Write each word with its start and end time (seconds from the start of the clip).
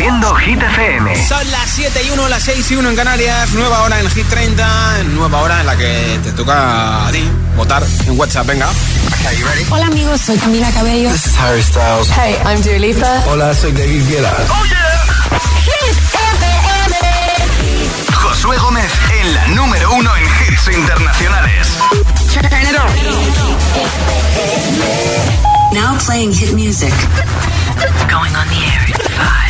Reproduciendo 0.00 0.34
Hit 0.36 0.62
FM. 0.62 1.26
Son 1.28 1.50
las 1.50 1.70
7 1.72 2.02
y 2.06 2.10
1, 2.10 2.28
las 2.28 2.42
6 2.44 2.70
y 2.70 2.76
1 2.76 2.88
en 2.88 2.96
Canarias. 2.96 3.50
Nueva 3.52 3.82
hora 3.82 4.00
en 4.00 4.08
Hit 4.08 4.26
30. 4.28 5.02
Nueva 5.12 5.40
hora 5.40 5.60
en 5.60 5.66
la 5.66 5.76
que 5.76 6.18
te 6.22 6.32
toca 6.32 7.06
a 7.06 7.12
ti 7.12 7.22
votar 7.54 7.82
en 8.06 8.18
WhatsApp. 8.18 8.46
Venga. 8.46 8.70
Hola 9.68 9.86
amigos, 9.88 10.22
soy 10.22 10.38
Camila 10.38 10.70
Cabello. 10.70 11.10
This 11.10 11.26
is 11.26 11.36
Harry 11.38 11.62
Styles. 11.62 12.08
Hey, 12.16 12.34
I'm 12.46 12.62
Dua 12.62 12.78
Lipa. 12.78 13.24
Hola, 13.26 13.52
soy 13.52 13.72
David 13.72 14.08
Guetta. 14.08 14.34
¡Oh, 14.48 14.64
yeah! 14.64 15.38
Hit 15.64 15.98
FM. 16.14 16.94
Josué 18.14 18.56
Gómez 18.56 18.90
en 19.20 19.34
la 19.34 19.48
número 19.48 19.92
uno 19.92 20.16
en 20.16 20.24
hits 20.24 20.66
internacionales. 20.68 21.68
Now 25.74 25.98
playing 25.98 26.32
hit 26.32 26.54
music. 26.54 26.94
Going 28.08 28.34
on 28.34 28.48
the 28.48 28.56
air 28.56 28.86
in 28.86 28.94
five, 28.94 29.18
four, 29.18 29.18
three, 29.20 29.44
two. 29.44 29.49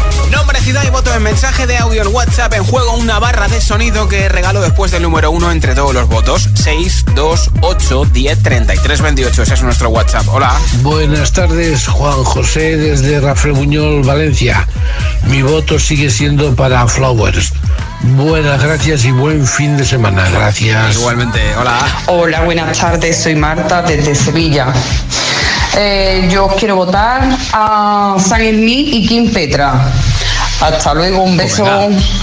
Nombre, 0.31 0.59
ciudad 0.61 0.83
y 0.85 0.89
voto 0.89 1.13
en 1.13 1.23
mensaje 1.23 1.67
de 1.67 1.77
audio 1.77 2.03
en 2.03 2.07
WhatsApp. 2.07 2.53
En 2.53 2.63
juego 2.63 2.93
una 2.95 3.19
barra 3.19 3.47
de 3.47 3.59
sonido 3.59 4.07
que 4.07 4.29
regalo 4.29 4.61
después 4.61 4.91
del 4.91 5.03
número 5.03 5.29
uno 5.29 5.51
entre 5.51 5.75
todos 5.75 5.93
los 5.93 6.07
votos. 6.07 6.49
6, 6.53 7.05
2, 7.13 7.51
8, 7.61 8.05
10, 8.05 8.43
33, 8.43 9.01
28. 9.01 9.43
Ese 9.43 9.53
es 9.53 9.63
nuestro 9.63 9.89
WhatsApp. 9.89 10.27
Hola. 10.29 10.53
Buenas 10.81 11.33
tardes, 11.33 11.87
Juan 11.87 12.23
José 12.23 12.77
desde 12.77 13.19
Rafael 13.19 13.53
Buñol, 13.53 14.03
Valencia. 14.03 14.67
Mi 15.27 15.41
voto 15.41 15.77
sigue 15.77 16.09
siendo 16.09 16.55
para 16.55 16.87
Flowers. 16.87 17.53
Buenas 18.01 18.63
gracias 18.63 19.05
y 19.05 19.11
buen 19.11 19.45
fin 19.45 19.77
de 19.77 19.85
semana. 19.85 20.29
Gracias. 20.29 20.95
Igualmente. 20.95 21.39
Hola. 21.59 21.77
Hola, 22.07 22.41
buenas 22.41 22.77
tardes. 22.79 23.21
Soy 23.21 23.35
Marta 23.35 23.81
desde 23.81 24.15
Sevilla. 24.15 24.73
Eh, 25.77 26.27
yo 26.31 26.47
quiero 26.57 26.75
votar 26.75 27.37
a 27.53 28.15
San 28.19 28.41
Smith 28.41 28.87
y 28.91 29.07
Kim 29.07 29.31
Petra. 29.31 29.91
Hasta 30.61 30.93
luego, 30.93 31.23
un 31.23 31.37
beso. 31.37 31.65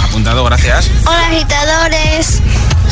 Apuntado, 0.05 0.45
gracias. 0.45 0.89
Hola 1.07 1.27
agitadores, 1.27 2.41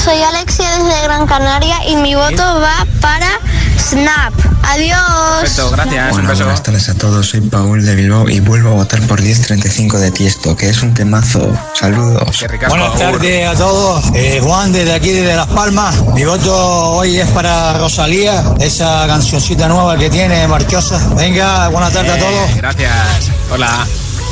soy 0.02 0.20
Alexia 0.20 0.68
desde 0.78 1.02
Gran 1.04 1.26
Canaria 1.26 1.76
y 1.86 1.94
mi 1.96 2.16
voto 2.16 2.42
va 2.60 2.84
para 3.00 3.38
Snap. 3.78 4.34
Adiós. 4.64 4.98
Perfecto, 5.40 5.70
gracias. 5.70 6.10
Bueno, 6.10 6.34
buenas 6.34 6.62
tardes 6.64 6.88
a 6.88 6.94
todos, 6.94 7.28
soy 7.28 7.42
Paul 7.42 7.84
de 7.84 7.94
Bilbao 7.94 8.28
y 8.28 8.40
vuelvo 8.40 8.70
a 8.70 8.74
votar 8.74 9.00
por 9.02 9.22
1035 9.22 10.00
de 10.00 10.10
Tiesto, 10.10 10.56
que 10.56 10.68
es 10.68 10.82
un 10.82 10.92
temazo. 10.92 11.56
Saludos. 11.74 12.40
Ricasco. 12.48 12.76
Buenas 12.76 12.98
tardes 12.98 13.48
a 13.48 13.54
todos. 13.54 14.04
Eh, 14.14 14.40
Juan, 14.42 14.72
desde 14.72 14.94
aquí, 14.94 15.10
desde 15.10 15.36
Las 15.36 15.46
Palmas. 15.46 15.94
Mi 16.14 16.24
voto 16.24 16.90
hoy 16.90 17.20
es 17.20 17.28
para 17.28 17.78
Rosalía, 17.78 18.42
esa 18.58 19.06
cancioncita 19.06 19.68
nueva 19.68 19.96
que 19.96 20.10
tiene, 20.10 20.48
Marchosa. 20.48 21.00
Venga, 21.14 21.68
buenas 21.68 21.92
tardes 21.92 22.12
a 22.12 22.18
todos. 22.18 22.56
Gracias. 22.56 23.30
Hola. 23.52 23.86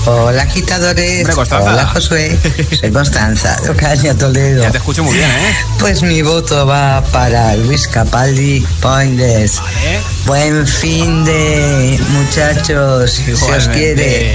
Hola 0.06 0.42
agitadores. 0.42 1.20
Hombre, 1.20 1.34
Constanza. 1.34 1.72
Hola 1.72 1.86
Josué. 1.86 2.38
Soy 2.78 2.92
Constanza 2.92 3.56
de 3.62 3.70
Ocaña 3.70 4.14
Toledo. 4.14 4.62
Ya 4.62 4.70
te 4.70 4.78
escucho 4.78 5.02
muy 5.02 5.14
bien, 5.14 5.30
¿eh? 5.30 5.56
Pues 5.78 6.02
mi 6.02 6.20
voto 6.20 6.66
va 6.66 7.02
para 7.10 7.56
Luis 7.56 7.88
Capaldi 7.88 8.60
Poindes. 8.80 9.60
Vale. 9.60 10.00
Buen 10.26 10.66
fin 10.66 11.24
de 11.24 11.98
muchachos, 12.10 13.12
si 13.12 13.32
os 13.32 13.68
quiere. 13.68 14.34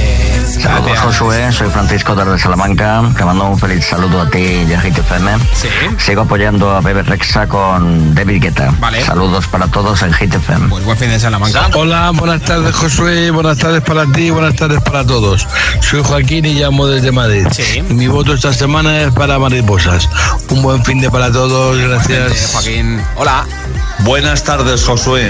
Saludos. 0.61 0.99
Josué, 0.99 1.51
soy 1.51 1.69
Francisco 1.69 2.15
desde 2.15 2.37
Salamanca, 2.37 3.03
te 3.17 3.23
mando 3.23 3.45
un 3.45 3.57
feliz 3.57 3.85
saludo 3.85 4.21
a 4.21 4.29
ti 4.29 4.65
y 4.67 4.73
a 4.73 4.81
Hit 4.81 4.97
FM. 4.97 5.37
Sí. 5.53 5.67
Sigo 5.97 6.21
apoyando 6.21 6.75
a 6.75 6.81
Bebe 6.81 7.03
Rexa 7.03 7.47
con 7.47 8.13
David 8.13 8.41
Guetta. 8.41 8.73
Vale. 8.79 9.03
Saludos 9.03 9.47
para 9.47 9.67
todos 9.67 10.01
en 10.01 10.13
Hit 10.13 10.33
FM. 10.33 10.67
Pues 10.69 10.83
buen 10.83 10.97
fin 10.97 11.09
de 11.09 11.19
Salamanca. 11.19 11.69
Hola, 11.73 12.11
buenas 12.11 12.41
tardes 12.41 12.75
Josué, 12.75 13.31
buenas 13.31 13.57
tardes 13.57 13.81
para 13.81 14.05
ti, 14.11 14.29
buenas 14.29 14.55
tardes 14.55 14.81
para 14.81 15.05
todos. 15.05 15.47
Soy 15.81 16.01
Joaquín 16.03 16.45
y 16.45 16.53
llamo 16.55 16.87
desde 16.87 17.11
Madrid. 17.11 17.47
Sí. 17.51 17.83
Y 17.89 17.93
mi 17.93 18.07
voto 18.07 18.33
esta 18.33 18.53
semana 18.53 19.01
es 19.01 19.13
para 19.13 19.39
Mariposas. 19.39 20.09
Un 20.49 20.61
buen 20.61 20.83
fin 20.83 20.99
de 20.99 21.09
para 21.09 21.31
todos, 21.31 21.77
gracias. 21.77 22.51
Joaquín. 22.53 23.01
Hola. 23.15 23.45
Buenas 24.03 24.43
tardes, 24.43 24.85
Josué. 24.85 25.29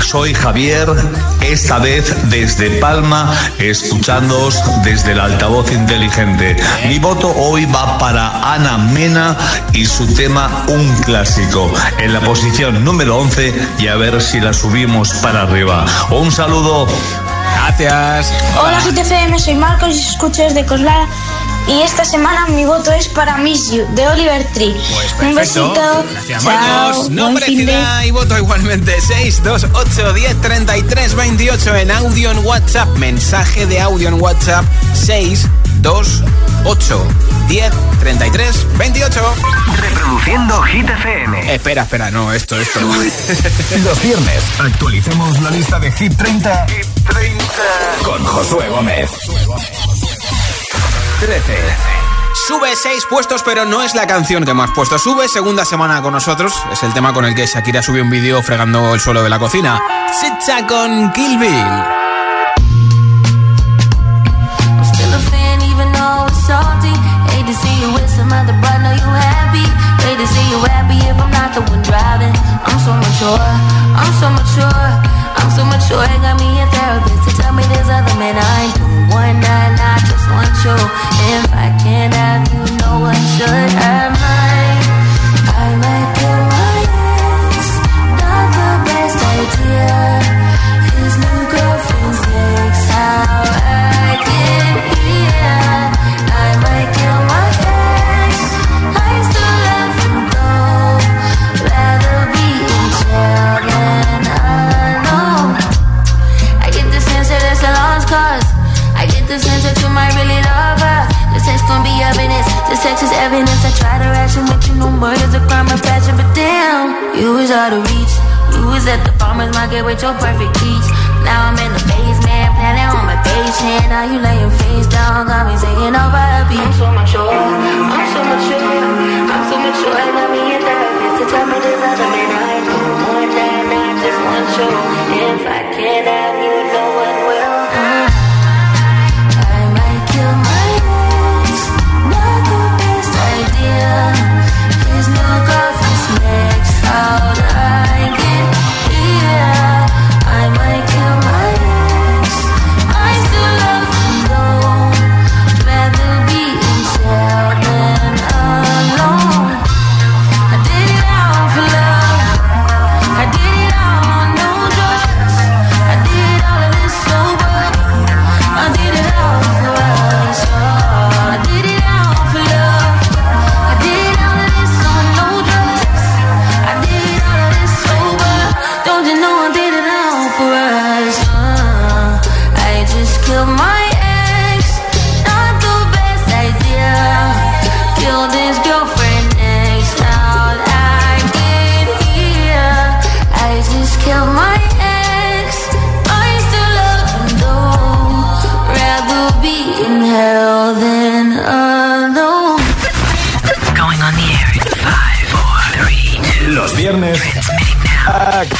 Soy 0.00 0.34
Javier, 0.34 0.88
esta 1.40 1.78
vez 1.78 2.14
desde 2.30 2.70
Palma, 2.80 3.34
escuchándoos 3.58 4.62
desde 4.84 5.12
el 5.12 5.20
altavoz 5.20 5.70
inteligente. 5.72 6.56
Mi 6.86 6.98
voto 6.98 7.28
hoy 7.36 7.66
va 7.66 7.98
para 7.98 8.54
Ana 8.54 8.78
Mena 8.78 9.36
y 9.72 9.84
su 9.84 10.06
tema 10.14 10.64
Un 10.68 10.94
clásico, 11.02 11.72
en 11.98 12.12
la 12.12 12.20
posición 12.20 12.84
número 12.84 13.18
11 13.18 13.52
y 13.78 13.88
a 13.88 13.96
ver 13.96 14.22
si 14.22 14.40
la 14.40 14.52
subimos 14.52 15.12
para 15.14 15.42
arriba. 15.42 15.84
Un 16.10 16.30
saludo. 16.30 16.86
Gracias. 17.56 18.32
Hola 18.60 18.78
GTFM, 18.80 19.38
soy 19.38 19.54
Marcos 19.54 19.88
y 19.88 19.98
os 19.98 20.10
escucho 20.10 20.42
desde 20.42 20.64
Coslada. 20.64 21.06
Y 21.66 21.80
esta 21.80 22.04
semana 22.04 22.46
mi 22.48 22.64
voto 22.66 22.92
es 22.92 23.08
para 23.08 23.38
Miss 23.38 23.70
You, 23.70 23.86
de 23.94 24.06
Oliver 24.06 24.46
Tree. 24.52 24.74
Pues 25.16 25.28
Un 25.30 25.34
besito. 25.34 26.04
Gracias, 26.12 26.44
Chao. 26.44 26.52
Marcos. 26.52 27.46
Ciudad 27.46 28.02
y 28.04 28.10
voto 28.10 28.36
igualmente. 28.36 29.00
6, 29.00 29.42
2, 29.42 29.66
8, 29.72 30.12
10, 30.12 30.40
33, 30.42 31.14
28 31.14 31.76
en 31.76 31.90
audio 31.90 32.30
en 32.32 32.44
WhatsApp. 32.44 32.88
Mensaje 32.98 33.64
de 33.66 33.80
audio 33.80 34.08
en 34.08 34.20
WhatsApp. 34.20 34.64
6, 34.94 35.46
2, 35.80 36.22
8, 36.64 37.06
10, 37.48 37.72
33, 38.00 38.66
28. 38.76 39.34
Reproduciendo 39.80 40.62
Hit 40.64 40.88
FM. 40.88 41.54
Espera, 41.54 41.82
espera, 41.82 42.10
no, 42.10 42.32
esto, 42.32 42.60
esto. 42.60 42.80
Los 43.84 44.02
viernes 44.02 44.42
actualicemos 44.58 45.40
la 45.40 45.50
lista 45.50 45.78
de 45.78 45.90
Hit 45.92 46.14
30, 46.16 46.66
Hit 46.68 46.86
30. 47.08 47.44
con 48.04 48.22
Josué 48.24 48.68
Gómez. 48.68 49.10
13. 51.20 51.54
Sube 52.46 52.74
seis 52.76 53.04
puestos, 53.08 53.42
pero 53.42 53.64
no 53.64 53.82
es 53.82 53.94
la 53.94 54.06
canción 54.06 54.44
que 54.44 54.54
más 54.54 54.70
puesto. 54.72 54.98
Sube 54.98 55.28
segunda 55.28 55.64
semana 55.64 56.02
con 56.02 56.12
nosotros. 56.12 56.52
Es 56.72 56.82
el 56.82 56.92
tema 56.92 57.12
con 57.12 57.24
el 57.24 57.34
que 57.34 57.46
Shakira 57.46 57.82
subió 57.82 58.02
un 58.02 58.10
vídeo 58.10 58.42
fregando 58.42 58.94
el 58.94 59.00
suelo 59.00 59.22
de 59.22 59.30
la 59.30 59.38
cocina. 59.38 59.80
Sitcha 60.20 60.66
con 60.66 61.12
Kill 61.12 61.38
Bill. 61.38 62.04
I'm 75.44 75.50
so 75.50 75.64
mature, 75.64 76.06
got 76.20 76.40
me 76.40 76.60
a 76.60 76.66
therapist 76.66 77.28
to 77.28 77.42
tell 77.42 77.52
me 77.52 77.62
there's 77.64 77.88
other 77.88 78.18
men 78.18 78.36
I 78.36 78.64
ain't 78.64 78.93
one 79.10 79.36
night. 79.40 79.76
I 79.80 79.96
just 80.08 80.26
want 80.32 80.54
you. 80.64 80.76
If 81.36 81.48
I 81.52 81.68
can't 81.82 82.14
have 82.14 82.46
you, 82.52 82.64
no 82.78 83.00
one 83.00 83.22
should. 83.36 83.70
I 83.80 83.93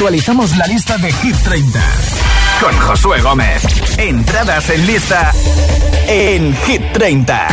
Actualizamos 0.05 0.55
la 0.59 0.67
lista 0.67 0.99
de 0.99 1.11
Hit 1.11 1.35
30 1.35 1.81
con 2.61 2.79
Josué 2.79 3.23
Gómez. 3.23 3.63
Entradas 3.97 4.69
en 4.69 4.87
lista 4.87 5.33
en 6.07 6.55
Hit 6.55 6.93
30. 6.93 7.49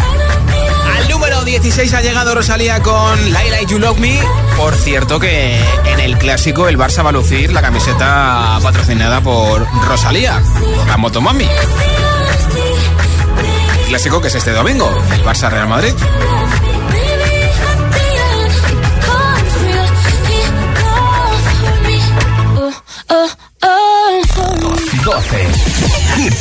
Al 0.97 1.09
número 1.09 1.45
16 1.45 1.93
ha 1.93 2.01
llegado 2.01 2.35
Rosalía 2.35 2.81
con 2.81 3.31
Laila 3.31 3.61
y 3.61 3.67
You 3.67 3.79
Love 3.79 3.99
Me. 3.99 4.19
Por 4.57 4.75
cierto 4.75 5.17
que 5.17 5.57
en 5.85 6.01
el 6.01 6.17
clásico 6.17 6.67
el 6.67 6.77
Barça 6.77 7.05
va 7.05 7.11
a 7.11 7.13
lucir 7.13 7.53
la 7.53 7.61
camiseta 7.61 8.59
patrocinada 8.61 9.21
por 9.21 9.65
Rosalía, 9.85 10.43
la 10.87 10.97
Motomami. 10.97 11.47
clásico 13.87 14.19
que 14.19 14.27
es 14.27 14.35
este 14.35 14.51
domingo, 14.51 14.93
el 15.13 15.23
Barça 15.23 15.49
Real 15.49 15.69
Madrid. 15.69 15.93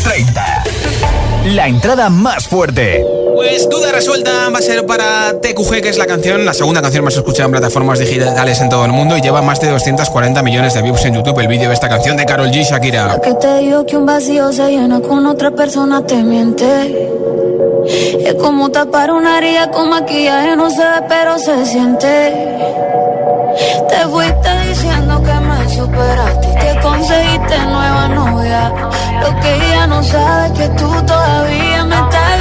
30. 0.02 0.64
La 1.46 1.68
entrada 1.68 2.08
más 2.10 2.46
fuerte. 2.46 3.04
Pues 3.34 3.68
duda 3.68 3.92
resuelta 3.92 4.50
va 4.50 4.58
a 4.58 4.62
ser 4.62 4.86
para 4.86 5.40
TQG, 5.40 5.82
que 5.82 5.88
es 5.88 5.98
la 5.98 6.06
canción, 6.06 6.44
la 6.44 6.54
segunda 6.54 6.82
canción 6.82 7.04
más 7.04 7.16
escuchada 7.16 7.46
en 7.46 7.52
plataformas 7.52 7.98
digitales 7.98 8.60
en 8.60 8.68
todo 8.68 8.84
el 8.84 8.92
mundo 8.92 9.16
y 9.16 9.20
lleva 9.20 9.40
más 9.42 9.60
de 9.60 9.68
240 9.68 10.42
millones 10.42 10.74
de 10.74 10.82
views 10.82 11.04
en 11.04 11.14
YouTube 11.14 11.38
el 11.38 11.48
vídeo 11.48 11.68
de 11.68 11.74
esta 11.74 11.88
canción 11.88 12.16
de 12.16 12.26
Carol 12.26 12.50
G. 12.50 12.64
Shakira. 12.64 13.20
que 13.22 13.34
te 13.34 13.58
digo 13.58 13.86
que 13.86 13.96
un 13.96 14.06
vacío 14.06 14.52
se 14.52 14.70
llena 14.70 15.00
con 15.00 15.26
otra 15.26 15.50
persona 15.50 16.04
te 16.06 16.22
miente. 16.22 17.10
Es 18.24 18.34
como 18.34 18.70
tapar 18.70 19.10
una 19.10 19.38
herida 19.38 19.70
con 19.70 19.90
maquillaje, 19.90 20.56
no 20.56 20.70
se 20.70 20.82
ve, 20.82 21.06
pero 21.08 21.38
se 21.38 21.64
siente. 21.66 22.32
Te 23.88 24.08
fuiste 24.08 24.68
diciendo 24.68 25.22
que 25.22 25.32
me 25.32 25.49
superaste 25.80 26.48
y 26.48 26.54
que 26.54 26.80
conseguiste 26.80 27.58
nueva 27.66 28.08
novia. 28.08 28.72
Lo 29.22 29.40
que 29.40 29.54
ella 29.54 29.86
no 29.86 30.02
sabe 30.02 30.46
es 30.46 30.52
que 30.52 30.68
tú 30.80 30.90
todavía 31.06 31.84
me 31.84 31.96
estás 31.96 32.39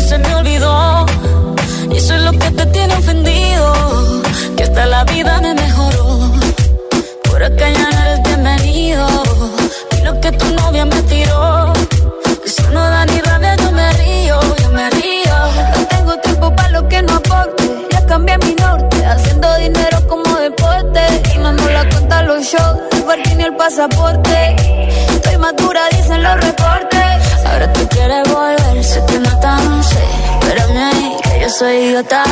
se 0.00 0.18
me 0.18 0.34
olvidó. 0.34 1.06
Y 1.90 1.96
eso 1.96 2.14
es 2.14 2.22
lo 2.22 2.32
que 2.32 2.50
te 2.50 2.66
tiene 2.66 2.94
ofendido, 2.94 4.22
que 4.56 4.62
hasta 4.64 4.86
la 4.86 5.04
vida 5.04 5.40
me 5.40 5.54
mejoró. 5.54 6.32
Por 7.24 7.42
acá 7.42 7.70
ya 7.70 7.90
no 7.90 8.00
eres 8.04 8.22
bienvenido, 8.24 9.06
y 9.96 10.04
lo 10.04 10.20
que 10.20 10.32
tu 10.32 10.46
novia 10.54 10.84
me 10.84 11.02
tiró. 11.02 11.72
Eso 12.44 12.70
no 12.72 12.80
da 12.80 13.04
ni 13.06 13.20
rabia, 13.20 13.56
yo 13.56 13.72
me 13.72 13.92
río, 13.92 14.40
yo 14.62 14.68
me 14.70 14.90
río. 14.90 15.36
No 15.76 15.86
tengo 15.86 16.16
tiempo 16.18 16.54
para 16.54 16.70
lo 16.70 16.88
que 16.88 17.02
no 17.02 17.14
aporte, 17.14 17.64
ya 17.90 18.06
cambié 18.06 18.38
mi 18.38 18.54
norte, 18.54 19.04
haciendo 19.04 19.56
dinero 19.56 20.06
como 20.06 20.36
deporte 20.36 21.00
pasaporte. 23.68 24.56
Estoy 25.14 25.36
madura, 25.38 25.80
dicen 25.90 26.22
los 26.22 26.36
reportes. 26.40 27.44
Ahora 27.44 27.72
tú 27.72 27.86
quieres 27.88 28.32
volver, 28.32 28.84
se 28.84 29.00
te 29.02 29.18
nota, 29.18 29.56
no 29.56 29.82
sé. 29.82 30.04
Espérame 30.40 30.78
ahí, 30.78 31.16
que 31.22 31.40
yo 31.40 31.50
soy 31.50 31.76
idiota. 31.76 32.24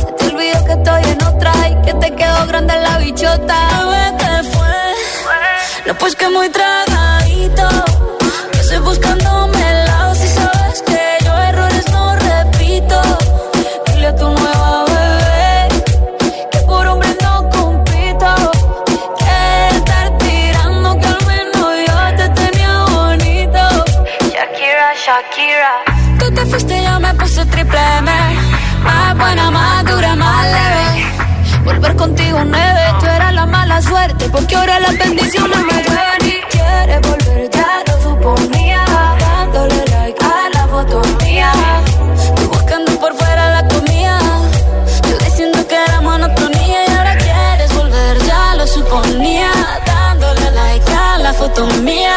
Se 0.00 0.12
te 0.12 0.24
olvidó 0.26 0.64
que 0.64 0.72
estoy 0.72 1.02
en 1.12 1.22
otra 1.22 1.52
y 1.68 1.74
que 1.84 1.94
te 1.94 2.14
quedó 2.14 2.46
grande 2.46 2.74
la 2.80 2.98
bichota. 2.98 3.58
Bebé, 3.78 4.04
¿qué 4.18 4.48
fue? 4.52 5.86
No, 5.86 5.94
pues 5.98 6.14
que 6.14 6.28
muy 6.28 6.48
tragadito. 6.50 7.68
Yo 8.52 8.60
estoy 8.60 8.78
buscándome 8.78 9.59
Tú 26.18 26.32
te 26.32 26.46
fuiste 26.46 26.78
y 26.78 26.82
yo 26.82 26.98
me 26.98 27.12
puse 27.12 27.44
triple 27.44 27.78
M. 27.98 28.10
Más 28.82 29.18
buena, 29.18 29.50
más 29.50 29.84
dura, 29.84 30.16
más 30.16 30.46
leve. 30.46 31.06
Volver 31.62 31.94
contigo 31.94 32.38
nueve. 32.42 32.80
Tú 33.00 33.06
eras 33.06 33.34
la 33.34 33.44
mala 33.44 33.82
suerte. 33.82 34.30
Porque 34.30 34.56
ahora 34.56 34.80
las 34.80 34.96
bendiciones 34.96 35.58
me 35.58 35.82
llueven 35.82 36.22
y 36.24 36.40
quieres 36.50 37.00
volver. 37.02 37.50
Ya 37.50 37.82
lo 37.86 38.02
suponía. 38.02 38.84
Dándole 39.18 39.84
like 39.90 40.24
a 40.24 40.48
la 40.54 40.66
foto 40.68 41.02
mía. 41.22 41.52
Tú 42.36 42.48
buscando 42.48 42.92
por 42.98 43.14
fuera 43.14 43.60
la 43.60 43.68
comida. 43.68 44.18
Yo 45.06 45.18
diciendo 45.18 45.68
que 45.68 45.74
era 45.74 46.00
monotonía. 46.00 46.86
Y 46.86 46.90
ahora 46.96 47.16
quieres 47.18 47.74
volver. 47.74 48.18
Ya 48.24 48.54
lo 48.54 48.66
suponía. 48.66 49.50
Dándole 49.84 50.50
like 50.52 50.92
a 50.92 51.18
la 51.18 51.34
foto 51.34 51.66
mía 51.82 52.16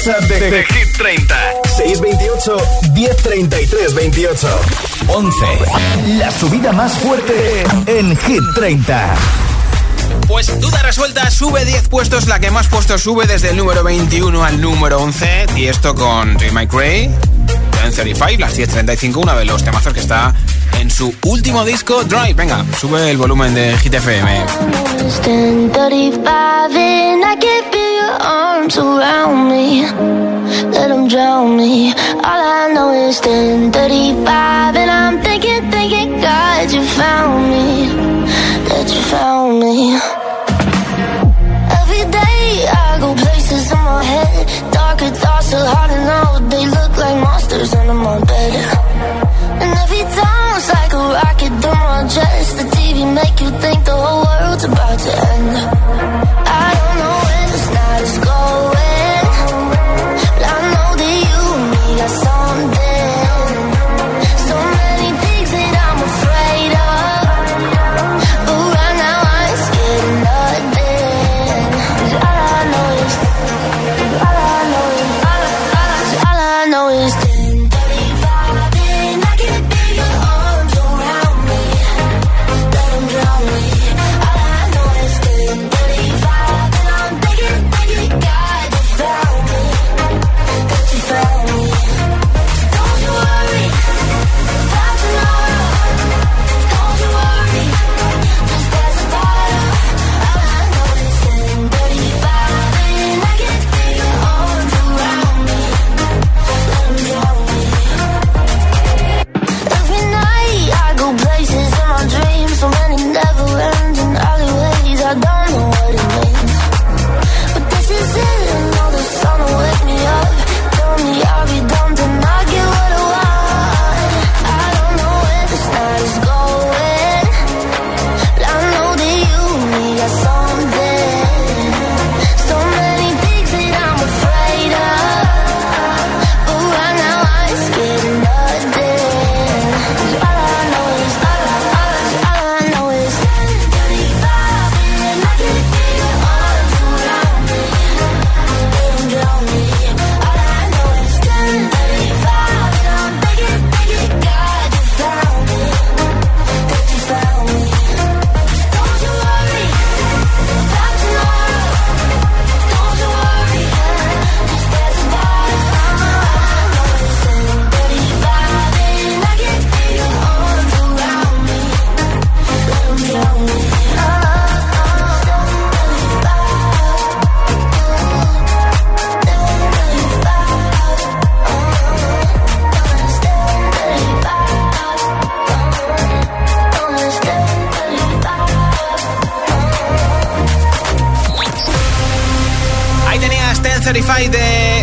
WhatsApp 0.00 0.24
de, 0.30 0.50
de, 0.50 0.64
Hit 0.64 0.96
30. 0.96 1.36
628 1.76 2.56
1033 2.94 3.94
28. 3.94 4.60
11. 5.08 5.46
La 6.16 6.30
subida 6.30 6.72
más 6.72 6.94
fuerte 6.94 7.64
en 7.84 8.16
Hit 8.16 8.40
30. 8.54 9.14
Pues 10.26 10.58
duda 10.58 10.80
resuelta, 10.82 11.30
sube 11.30 11.66
10 11.66 11.88
puestos, 11.88 12.28
la 12.28 12.38
que 12.38 12.50
más 12.50 12.68
puestos 12.68 13.02
sube 13.02 13.26
desde 13.26 13.50
el 13.50 13.58
número 13.58 13.84
21 13.84 14.42
al 14.42 14.58
número 14.58 15.02
11. 15.02 15.46
Y 15.56 15.66
esto 15.66 15.94
con 15.94 16.32
J. 16.32 16.50
Mike 16.50 16.74
Ray, 16.74 17.14
35, 17.94 18.38
las 18.38 18.58
10.35, 18.58 19.16
uno 19.16 19.36
de 19.36 19.44
los 19.44 19.62
temazos 19.62 19.92
que 19.92 20.00
está 20.00 20.34
en 20.78 20.90
su 20.90 21.14
último 21.24 21.62
disco, 21.66 22.04
Drive. 22.04 22.32
Venga, 22.32 22.64
sube 22.80 23.10
el 23.10 23.18
volumen 23.18 23.52
de 23.52 23.76
Hit 23.76 23.92
FM. 28.00 28.20
arms 28.20 28.76
around 28.78 29.48
me, 29.48 29.82
let 30.70 30.88
them 30.88 31.08
drown 31.08 31.56
me. 31.56 31.92
All 32.28 32.42
I 32.60 32.72
know 32.74 32.92
is 32.92 33.20
10:35, 33.20 34.76
and 34.76 34.90
I'm 34.90 35.20
thinking, 35.22 35.70
thinking, 35.70 36.20
God, 36.20 36.70
you 36.72 36.82
found 36.82 37.50
me, 37.50 37.66
that 38.68 38.86
you 38.94 39.00
found 39.14 39.60
me. 39.60 39.76
Every 41.80 42.04
day 42.20 42.40
I 42.84 42.98
go 43.00 43.14
places 43.14 43.70
in 43.72 43.82
my 43.92 44.02
head, 44.12 44.72
darker 44.72 45.10
thoughts 45.22 45.52
are 45.54 45.66
hard 45.72 45.90
to 45.90 45.98
know. 46.10 46.48
They 46.52 46.64
look 46.66 46.92
like 46.96 47.16
monsters 47.26 47.74
under 47.74 47.94
my 47.94 48.18
bed, 48.30 48.52
and 49.62 49.70
every 49.84 50.04
time 50.18 50.56
it's 50.56 50.68
like 50.76 50.92
a 50.92 51.04
rocket 51.18 51.52
through 51.62 51.80
my 51.88 52.00
chest. 52.14 52.58
The 52.58 52.64
TV 52.76 52.96
make 53.20 53.36
you 53.40 53.50
think 53.64 53.84
the 53.84 53.96
whole 54.04 54.22
world's 54.26 54.64
about 54.64 54.98
to 55.04 55.12
end. 55.34 55.52
I 56.62 56.68
don't 56.78 56.99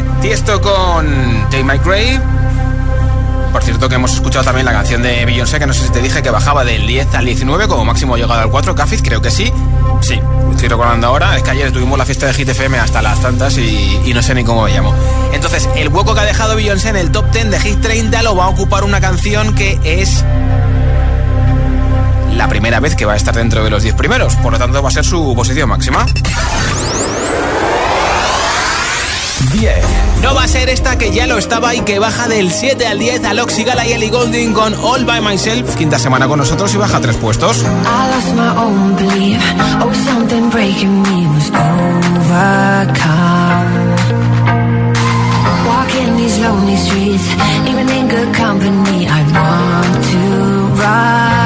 1035 0.02 0.22
de 0.22 0.22
Tiesto 0.22 0.62
con 0.62 1.50
Take 1.50 1.64
My 1.64 1.78
Grave. 1.78 2.20
Por 3.52 3.64
cierto 3.64 3.90
que 3.90 3.96
hemos 3.96 4.14
escuchado 4.14 4.46
también 4.46 4.66
la 4.66 4.72
canción 4.72 5.02
de 5.02 5.26
Beyoncé, 5.26 5.60
que 5.60 5.66
no 5.66 5.74
sé 5.74 5.86
si 5.86 5.92
te 5.92 6.02
dije 6.02 6.22
que 6.22 6.30
bajaba 6.30 6.64
del 6.64 6.86
10 6.86 7.16
al 7.16 7.26
19, 7.26 7.68
como 7.68 7.86
máximo 7.86 8.16
llegado 8.16 8.42
al 8.42 8.50
4, 8.50 8.76
Cafis, 8.76 9.02
creo 9.02 9.22
que 9.22 9.32
sí. 9.32 9.52
Sí, 10.02 10.20
estoy 10.52 10.68
recordando 10.68 11.08
ahora, 11.08 11.36
es 11.36 11.44
que 11.44 11.52
ayer 11.52 11.72
tuvimos 11.72 11.98
la 11.98 12.06
fiesta 12.06 12.28
de 12.28 12.34
Hit 12.34 12.50
FM 12.50 12.78
hasta 12.78 13.02
las 13.02 13.20
tantas 13.20 13.58
y, 13.58 14.12
no 14.14 14.22
sé 14.22 14.36
ni 14.36 14.44
cómo 14.44 14.64
me 14.64 14.72
llamo. 14.72 14.94
Entonces, 15.34 15.68
el 15.76 15.90
hueco 15.90 16.14
que 16.14 16.20
ha 16.20 16.26
dejado 16.26 16.56
Beyoncé 16.56 16.90
en 16.90 16.98
el 16.98 17.12
top 17.12 17.32
10 17.32 17.50
de 17.50 17.60
Hit 17.60 17.82
30 17.82 18.22
lo 18.22 18.36
va 18.36 18.46
a 18.46 18.50
ocupar 18.50 18.84
una 18.84 19.02
canción 19.02 19.56
que 19.56 19.80
es 19.84 20.24
la 22.36 22.48
primera 22.48 22.80
vez 22.80 22.96
que 22.96 23.06
va 23.06 23.14
a 23.14 23.18
estar 23.18 23.34
dentro 23.34 23.64
de 23.64 23.72
los 23.72 23.82
10 23.82 23.96
primeros, 23.96 24.36
por 24.36 24.52
lo 24.52 24.60
tanto 24.60 24.84
va 24.84 24.90
a 24.90 24.92
ser 24.92 25.04
su 25.04 25.34
posición 25.36 25.70
máxima. 25.70 26.06
10. 29.52 29.76
No 30.22 30.34
va 30.34 30.44
a 30.44 30.48
ser 30.48 30.70
esta 30.70 30.98
que 30.98 31.12
ya 31.12 31.28
lo 31.28 31.38
estaba 31.38 31.76
y 31.76 31.82
que 31.82 32.00
baja 32.00 32.28
del 32.28 32.52
7 32.52 32.88
al 32.88 33.00
10 33.00 33.24
a 33.26 33.34
Loxy 33.34 33.64
Gala 33.64 33.86
y 33.86 33.94
Ellie 33.94 34.10
Golding 34.10 34.54
con 34.54 34.74
All 34.84 35.06
By 35.06 35.22
Myself. 35.22 35.76
Quinta 35.76 36.00
semana 36.00 36.28
con 36.28 36.40
nosotros 36.40 36.74
y 36.74 36.78
baja 36.78 37.00
tres 37.00 37.18
puestos. 37.18 37.58
I 37.58 37.64
lost 37.64 38.34
my 38.36 38.50
own 38.58 38.96
belief. 38.96 39.42
Oh, 39.82 39.94
something 40.06 40.50
breaking 40.50 41.02
me 41.04 41.28
was 41.28 41.50
overcome. 41.52 42.98
Walking 45.68 46.18
these 46.18 46.40
lonely 46.40 46.78
streets, 46.78 47.28
even 47.68 47.90
in 47.90 48.08
good 48.08 48.34
company, 48.36 49.08
I 49.08 49.22
want 49.32 50.04
to 50.12 50.82
run. 50.82 51.37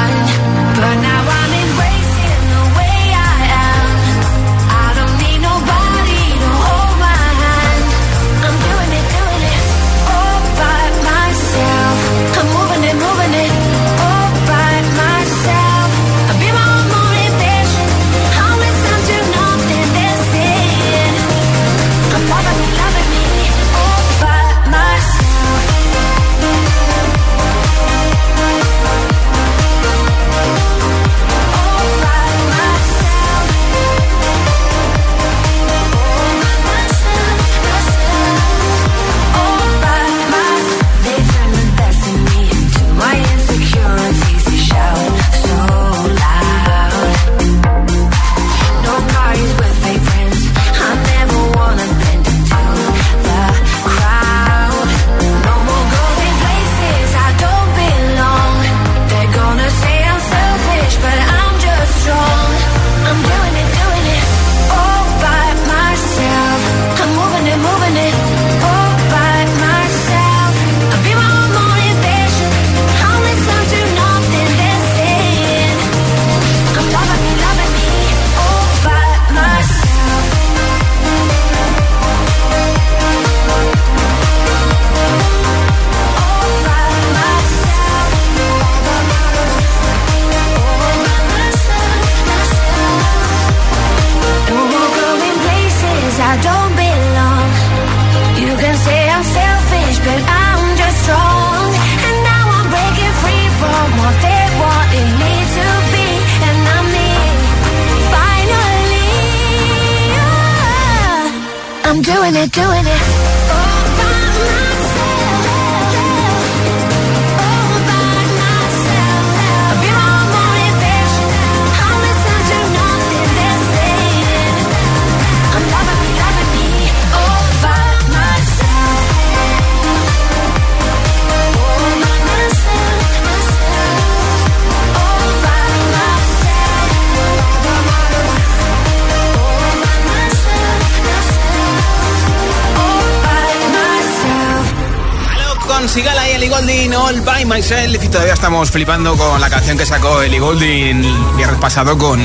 Y 147.64 148.10
todavía 148.10 148.34
estamos 148.34 148.72
flipando 148.72 149.16
con 149.16 149.40
la 149.40 149.48
canción 149.48 149.78
que 149.78 149.86
sacó 149.86 150.24
Ellie 150.24 150.40
Golding 150.40 151.06
el 151.06 151.36
viernes 151.38 151.60
pasado 151.60 151.96
con 151.96 152.20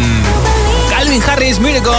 Calvin 0.88 1.22
Harris 1.22 1.60
Miracle. 1.60 1.92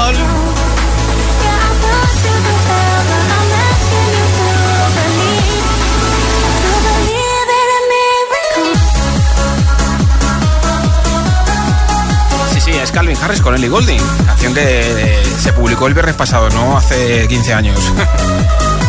Sí, 12.54 12.60
sí, 12.60 12.72
es 12.72 12.92
Calvin 12.92 13.18
Harris 13.22 13.42
con 13.42 13.54
Ellie 13.54 13.70
Golding, 13.70 14.02
canción 14.26 14.56
que 14.56 15.22
se 15.40 15.54
publicó 15.54 15.86
el 15.86 15.94
viernes 15.94 16.16
pasado, 16.16 16.50
no 16.50 16.76
hace 16.76 17.28
15 17.28 17.54
años. 17.54 17.80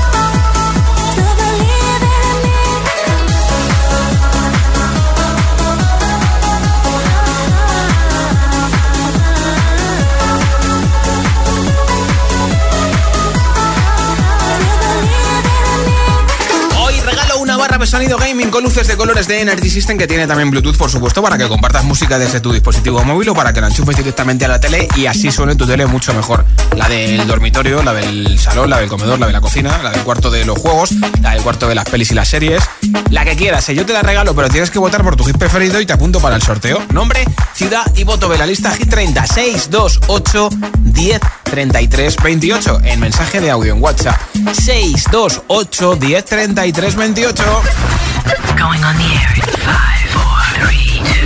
de 17.79 17.87
sonido 17.87 18.19
gaming 18.19 18.51
con 18.51 18.65
luces 18.65 18.89
de 18.89 18.97
colores 18.97 19.29
de 19.29 19.41
Energy 19.41 19.71
System 19.71 19.97
que 19.97 20.09
tiene 20.09 20.27
también 20.27 20.51
Bluetooth, 20.51 20.77
por 20.77 20.91
supuesto, 20.91 21.23
para 21.23 21.39
que 21.39 21.47
compartas 21.47 21.85
música 21.85 22.19
desde 22.19 22.41
tu 22.41 22.53
dispositivo 22.53 23.05
móvil 23.05 23.29
o 23.29 23.35
para 23.35 23.53
que 23.53 23.61
la 23.61 23.69
enchufes 23.69 23.97
directamente 23.97 24.45
a 24.47 24.49
la 24.49 24.59
tele 24.59 24.89
y 24.97 25.07
así 25.07 25.31
suene 25.31 25.55
tu 25.55 25.65
tele 25.65 25.87
mucho 25.87 26.13
mejor. 26.13 26.45
La 26.77 26.89
del 26.89 27.25
dormitorio, 27.27 27.83
la 27.85 27.95
del 27.95 28.39
salón, 28.39 28.71
la 28.71 28.79
del 28.79 28.89
comedor, 28.89 29.21
la 29.21 29.29
de 29.29 29.33
la 29.33 29.41
cocina, 29.41 29.79
la 29.83 29.91
del 29.91 30.03
cuarto 30.03 30.29
de 30.31 30.45
los 30.45 30.59
juegos, 30.59 30.91
la 31.23 31.35
del 31.35 31.43
cuarto 31.43 31.69
de 31.69 31.77
las 31.77 31.85
pelis 31.85 32.11
y 32.11 32.15
las 32.15 32.29
series. 32.29 32.63
La 33.11 33.25
que 33.25 33.37
quieras, 33.37 33.69
¿eh? 33.69 33.75
yo 33.77 33.87
te 33.87 33.93
la 33.93 34.03
regalo, 34.03 34.35
pero 34.35 34.49
tienes 34.49 34.71
que 34.71 34.79
votar 34.81 35.05
por 35.05 35.15
tu 35.15 35.25
hit 35.25 35.39
preferido 35.39 35.81
y 35.81 35.87
te 35.87 35.93
apunto 35.93 36.21
para 36.21 36.35
el 36.35 36.43
sorteo. 36.43 36.83
Nombre, 36.93 37.25
ciudad 37.55 37.85
y 37.95 38.03
voto 38.03 38.29
de 38.29 38.39
la 38.39 38.47
lista 38.47 38.73
Hit 38.73 38.91
30 38.91 39.27
628 39.27 40.49
10 40.81 41.21
33 41.45 42.17
28 42.23 42.81
en 42.85 43.01
mensaje 43.01 43.41
de 43.41 43.51
audio 43.51 43.75
en 43.75 43.83
WhatsApp 43.83 44.21
628 44.53 45.97
10 45.97 46.25
33 46.25 46.97
28. 46.97 47.63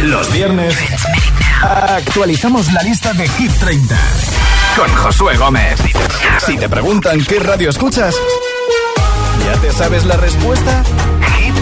Los 0.02 0.32
viernes 0.32 0.76
actualizamos 1.62 2.72
la 2.72 2.82
lista 2.82 3.12
de 3.12 3.28
Hit 3.28 3.52
30 3.60 3.96
con 4.76 4.94
Josué 4.94 5.36
Gómez. 5.36 5.78
Si 6.44 6.56
te 6.56 6.68
preguntan 6.68 7.24
qué 7.24 7.38
radio 7.38 7.70
escuchas, 7.70 8.14
¿ya 9.44 9.52
te 9.60 9.72
sabes 9.72 10.04
la 10.04 10.16
respuesta? 10.16 10.82
Hit, 11.38 11.54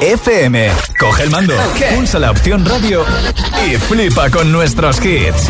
FM. 0.00 0.70
Coge 0.98 1.24
el 1.24 1.30
mando, 1.30 1.54
pulsa 1.94 2.18
la 2.18 2.30
opción 2.30 2.64
radio 2.64 3.04
y 3.66 3.76
flipa 3.76 4.30
con 4.30 4.50
nuestros 4.50 4.98
hits. 5.04 5.48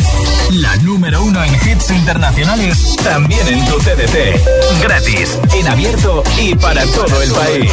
La 0.52 0.76
número 0.78 1.22
uno 1.22 1.42
en 1.44 1.54
hits 1.54 1.90
internacionales, 1.90 2.96
también 3.02 3.46
en 3.48 3.64
tu 3.66 3.78
CDT. 3.78 4.82
Gratis, 4.82 5.38
en 5.54 5.68
abierto 5.68 6.22
y 6.40 6.54
para 6.54 6.84
todo 6.86 7.22
el 7.22 7.30
país. 7.30 7.72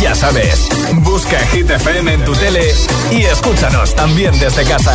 Ya 0.00 0.14
sabes, 0.14 0.68
busca 0.94 1.38
Hit 1.52 1.70
FM 1.70 2.14
en 2.14 2.24
tu 2.24 2.32
tele 2.34 2.74
y 3.10 3.22
escúchanos 3.22 3.94
también 3.94 4.38
desde 4.38 4.64
casa. 4.64 4.94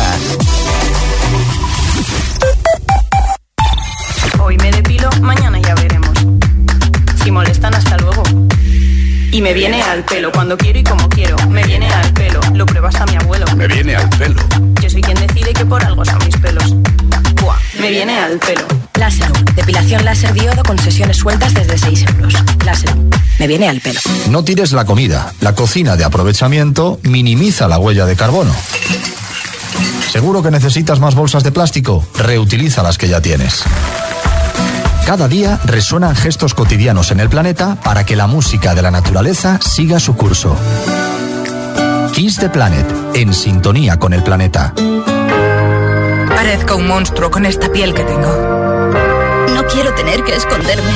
Hoy 4.40 4.56
me 4.58 4.70
depilo, 4.70 5.10
mañana 5.20 5.58
ya 5.60 5.74
veremos. 5.74 6.18
Si 7.22 7.30
molestan, 7.30 7.74
hasta 7.74 7.96
luego. 7.98 8.43
Y 9.34 9.42
me 9.42 9.52
viene 9.52 9.82
al 9.82 10.04
pelo 10.04 10.30
cuando 10.30 10.56
quiero 10.56 10.78
y 10.78 10.84
como 10.84 11.08
quiero. 11.08 11.36
Me 11.48 11.64
viene 11.64 11.92
al 11.92 12.12
pelo, 12.12 12.38
lo 12.52 12.64
prueba 12.64 12.88
hasta 12.88 13.04
mi 13.06 13.16
abuelo. 13.16 13.44
Me 13.56 13.66
viene 13.66 13.96
al 13.96 14.08
pelo. 14.10 14.40
Yo 14.80 14.88
soy 14.88 15.00
quien 15.00 15.16
decide 15.26 15.52
que 15.52 15.66
por 15.66 15.84
algo 15.84 16.04
son 16.04 16.18
mis 16.24 16.36
pelos. 16.36 16.72
Buah, 17.42 17.56
me 17.80 17.90
viene 17.90 18.16
al 18.16 18.38
pelo. 18.38 18.64
Láser, 18.96 19.32
depilación 19.56 20.04
láser 20.04 20.32
diodo 20.34 20.62
con 20.62 20.78
sesiones 20.78 21.16
sueltas 21.16 21.52
desde 21.52 21.76
6 21.76 22.04
euros. 22.14 22.32
Láser, 22.64 22.94
me 23.40 23.48
viene 23.48 23.68
al 23.68 23.80
pelo. 23.80 23.98
No 24.30 24.44
tires 24.44 24.70
la 24.70 24.84
comida. 24.84 25.34
La 25.40 25.56
cocina 25.56 25.96
de 25.96 26.04
aprovechamiento 26.04 27.00
minimiza 27.02 27.66
la 27.66 27.78
huella 27.78 28.06
de 28.06 28.14
carbono. 28.14 28.54
¿Seguro 30.12 30.44
que 30.44 30.52
necesitas 30.52 31.00
más 31.00 31.16
bolsas 31.16 31.42
de 31.42 31.50
plástico? 31.50 32.06
Reutiliza 32.16 32.84
las 32.84 32.98
que 32.98 33.08
ya 33.08 33.20
tienes. 33.20 33.64
Cada 35.06 35.28
día 35.28 35.60
resuenan 35.64 36.16
gestos 36.16 36.54
cotidianos 36.54 37.10
en 37.10 37.20
el 37.20 37.28
planeta 37.28 37.76
para 37.76 38.06
que 38.06 38.16
la 38.16 38.26
música 38.26 38.74
de 38.74 38.80
la 38.80 38.90
naturaleza 38.90 39.58
siga 39.60 40.00
su 40.00 40.16
curso. 40.16 40.56
Kiss 42.14 42.38
the 42.38 42.48
Planet, 42.48 42.86
en 43.14 43.34
sintonía 43.34 43.98
con 43.98 44.14
el 44.14 44.22
planeta. 44.22 44.72
Parezco 46.28 46.76
un 46.76 46.86
monstruo 46.86 47.30
con 47.30 47.44
esta 47.44 47.70
piel 47.70 47.92
que 47.92 48.02
tengo. 48.04 48.28
No 49.54 49.66
quiero 49.66 49.94
tener 49.94 50.24
que 50.24 50.36
esconderme. 50.36 50.92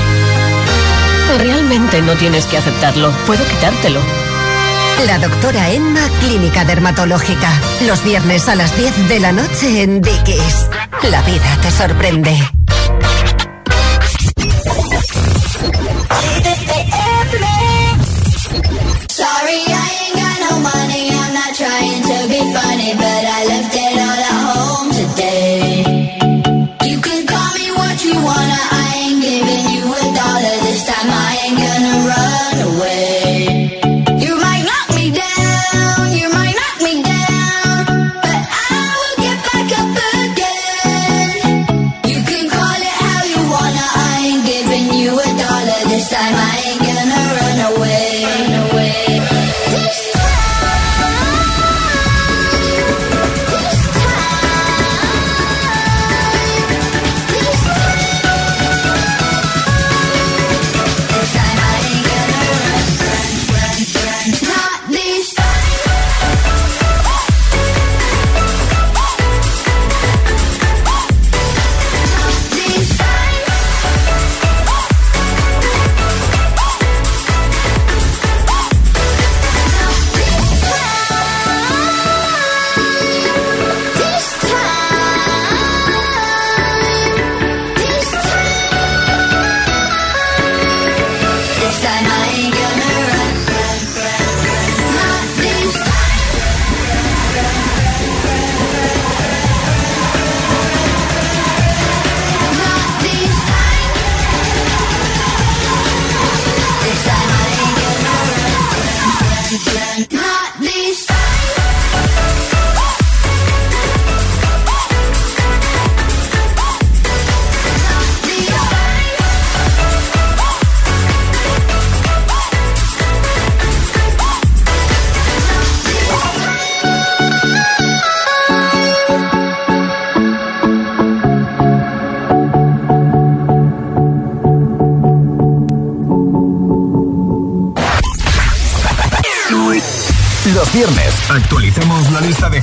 Realmente 1.39 2.01
no 2.01 2.15
tienes 2.15 2.47
que 2.47 2.57
aceptarlo. 2.57 3.11
Puedo 3.27 3.45
quitártelo. 3.45 4.01
La 5.07 5.19
doctora 5.19 5.71
Emma, 5.71 6.01
Clínica 6.21 6.65
Dermatológica. 6.65 7.51
Los 7.87 8.03
viernes 8.03 8.49
a 8.49 8.55
las 8.55 8.77
10 8.77 9.09
de 9.09 9.21
la 9.21 9.33
noche 9.33 9.83
en 9.83 10.01
Dickies. 10.01 10.71
La 11.11 11.21
vida 11.23 11.59
te 11.63 11.71
sorprende. 11.71 12.39
Sorry, 19.11 19.61
I 19.69 19.89
ain't 20.03 20.17
got 20.17 20.37
no 20.51 20.59
money. 20.61 21.08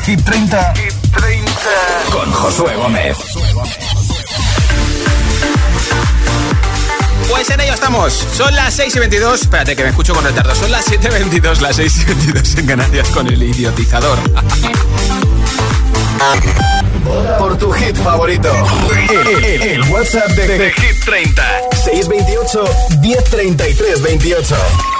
De 0.05 0.11
Hit 0.13 0.25
30, 0.25 0.73
con 2.11 2.31
Josué 2.31 2.75
Gómez. 2.75 3.17
Pues 7.29 7.49
en 7.49 7.59
ello 7.61 7.73
estamos. 7.73 8.13
Son 8.13 8.53
las 8.55 8.73
6 8.75 8.95
y 8.95 8.99
22. 8.99 9.41
Espérate 9.41 9.75
que 9.75 9.83
me 9.83 9.89
escucho 9.89 10.13
con 10.13 10.23
retardo. 10.23 10.53
Son 10.55 10.71
las 10.71 10.85
7 10.85 11.07
y 11.07 11.11
22, 11.11 11.61
las 11.61 11.75
6 11.77 11.97
y 12.01 12.05
22 12.05 12.55
en 12.57 12.65
Canarias 12.67 13.09
con 13.09 13.27
el 13.27 13.41
idiotizador. 13.41 14.19
Por 17.39 17.57
tu 17.57 17.71
hit 17.71 17.95
favorito. 17.97 18.51
El, 19.09 19.27
el- 19.45 19.61
el 19.61 19.81
WhatsApp 19.91 20.29
de, 20.31 20.57
de 20.57 20.71
Hit 20.71 21.03
30. 21.05 21.43
628 21.83 22.63
1033 23.01 24.01
28 24.01 24.55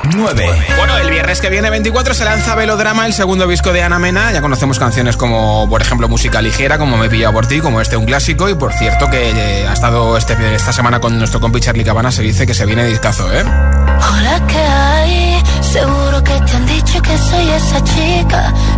9. 0.06 0.66
Bueno, 0.78 0.98
el 0.98 1.10
viernes 1.10 1.42
que 1.42 1.50
viene 1.50 1.70
24 1.70 2.14
se 2.14 2.26
lanza 2.26 2.56
Velodrama, 2.56 3.06
el 3.06 3.14
segundo 3.14 3.48
disco 3.48 3.72
de 3.72 3.84
Ana 3.84 4.00
Mena. 4.00 4.32
Ya 4.32 4.42
conocemos 4.42 4.80
canciones 4.80 5.18
como, 5.18 5.68
por 5.70 5.82
ejemplo, 5.82 6.08
música 6.08 6.42
ligera, 6.42 6.78
como 6.78 6.98
Me 6.98 7.08
he 7.08 7.10
pillado 7.10 7.34
por 7.34 7.48
ti, 7.48 7.60
como 7.60 7.82
este 7.82 7.98
un 7.98 8.06
clásico. 8.06 8.50
Y 8.50 8.56
por 8.56 8.74
cierto 8.74 9.10
que 9.10 9.32
eh, 9.32 9.68
ha 9.68 9.74
estado 9.74 10.18
este, 10.18 10.56
esta 10.56 10.72
semana 10.74 11.00
con 11.00 11.18
nuestro 11.18 11.40
compi 11.40 11.60
Charlie 11.60 11.84
Cabana, 11.84 12.12
se 12.12 12.22
dice 12.22 12.46
que 12.46 12.54
se 12.54 12.66
viene 12.66 12.86
discazo, 12.86 13.32
¿eh? 13.34 13.44
Hola, 13.44 14.42
¿qué 14.48 14.58
hay? 14.58 15.44
Seguro 15.62 16.24
que 16.24 16.34
te 16.40 16.56
han 16.56 16.66
dicho 16.66 17.02
que 17.02 17.18
soy 17.18 17.50
esa 17.50 17.84
chica 17.84 18.54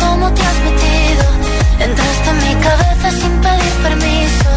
cómo 0.00 0.32
te 0.32 0.42
has 0.42 0.58
metido. 0.68 1.24
Entraste 1.86 2.28
en 2.30 2.38
mi 2.46 2.54
cabeza 2.66 3.08
sin 3.20 3.32
pedir 3.44 3.74
permiso. 3.86 4.50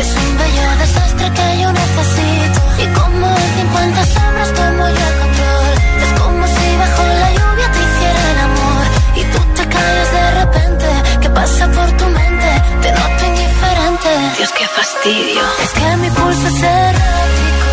Es 0.00 0.08
un 0.22 0.30
bello 0.40 0.66
desastre 0.82 1.26
que 1.36 1.46
yo 1.62 1.68
necesito. 1.82 2.60
Y 2.84 2.86
como 2.98 3.26
en 3.42 3.50
50 3.62 4.04
sombras 4.14 4.50
tomo 4.58 4.84
yo 4.96 5.04
el 5.10 5.16
control. 5.22 5.72
Es 6.04 6.10
como 6.20 6.42
si 6.54 6.66
bajo 6.82 7.02
la 7.22 7.30
lluvia 7.38 7.66
te 7.74 7.80
hiciera 7.86 8.22
el 8.32 8.40
amor. 8.48 8.84
Y 9.20 9.22
tú 9.32 9.38
te 9.56 9.64
callas 9.74 10.10
de 10.18 10.24
repente. 10.40 10.86
¿Qué 11.22 11.30
pasa 11.30 11.62
por 11.76 11.88
tu 11.98 12.06
mente? 12.18 12.50
Te 12.82 12.88
noto 12.98 13.22
indiferente. 13.30 14.10
Dios, 14.38 14.52
qué 14.58 14.66
fastidio. 14.78 15.42
Es 15.64 15.70
que 15.78 15.88
mi 16.02 16.10
pulso 16.10 16.46
es 16.52 16.62
errático. 16.62 17.70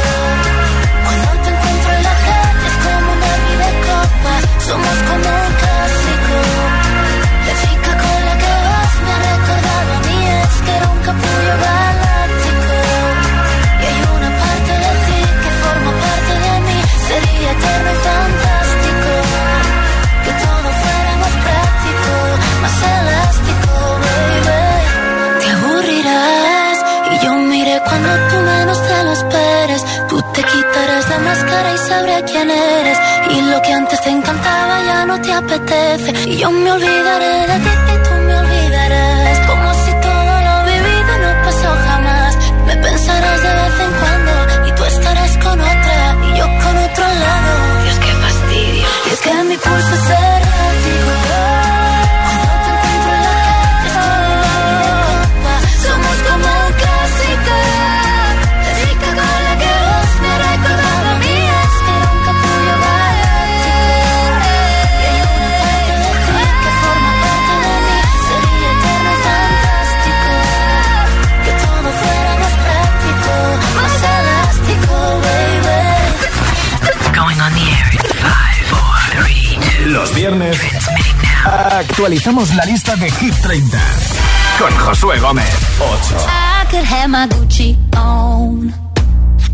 Cuando 1.05 1.29
te 1.43 1.49
encuentro 1.53 1.91
en 1.97 2.03
la 2.09 2.15
calle 2.27 2.65
es 2.69 2.75
como 2.85 3.07
una 3.17 3.31
vida 3.45 3.67
de. 3.81 4.01
Somos 4.67 4.97
como 5.09 5.29
un 5.47 5.53
clásico. 5.61 6.20
Y 13.81 13.83
hay 13.83 13.99
una 14.15 14.29
parte 14.41 14.73
de 14.83 14.91
ti 15.05 15.19
que 15.43 15.51
forma 15.61 15.91
parte 16.05 16.33
de 16.45 16.53
mí. 16.67 16.79
Sería 17.07 17.51
eterno 17.51 17.89
y 17.91 17.99
fantástico. 18.09 19.11
Que 20.23 20.31
todo 20.43 20.67
fuera 20.81 21.13
más 21.23 21.35
práctico, 21.45 22.11
más 22.63 22.77
elástico, 22.97 23.71
baby. 24.03 24.63
Te 25.41 25.47
aburrirás 25.51 26.77
y 27.11 27.25
yo 27.25 27.31
miré 27.51 27.75
cuando 27.87 28.11
tú 28.29 28.35
menos 28.51 28.79
te 28.87 28.97
lo 29.03 29.11
esperes. 29.11 29.81
Tú 30.07 30.21
te 30.33 30.43
quitarás 30.43 31.09
la 31.09 31.19
máscara 31.19 31.73
y 31.73 31.77
sabré 31.89 32.23
quién 32.31 32.49
eres. 32.49 32.97
Y 33.31 33.41
lo 33.51 33.61
que 33.61 33.73
antes 33.73 34.01
te 34.01 34.09
encantaba 34.11 34.75
ya 34.85 35.05
no 35.05 35.19
te 35.21 35.33
apetece. 35.33 36.29
Y 36.29 36.37
yo 36.37 36.51
me 36.51 36.71
olvidaré 36.71 37.47
de 37.47 37.57
ti 37.59 37.69
y 37.95 37.97
tú 38.05 38.10
que 49.23 49.43
mi 49.43 49.57
pulso 49.57 49.93
es 49.93 50.40
Los 79.91 80.15
viernes 80.15 80.57
actualizamos 81.43 82.55
la 82.55 82.63
lista 82.63 82.95
de 82.95 83.11
Hit 83.11 83.33
30 83.41 83.77
con 84.57 84.73
Josué 84.77 85.19
Gómez. 85.19 85.49
8. 85.79 86.15
I 86.27 86.65
could 86.71 86.85
have 86.85 87.09
my 87.09 87.27
Gucci 87.27 87.75
on. 87.97 88.73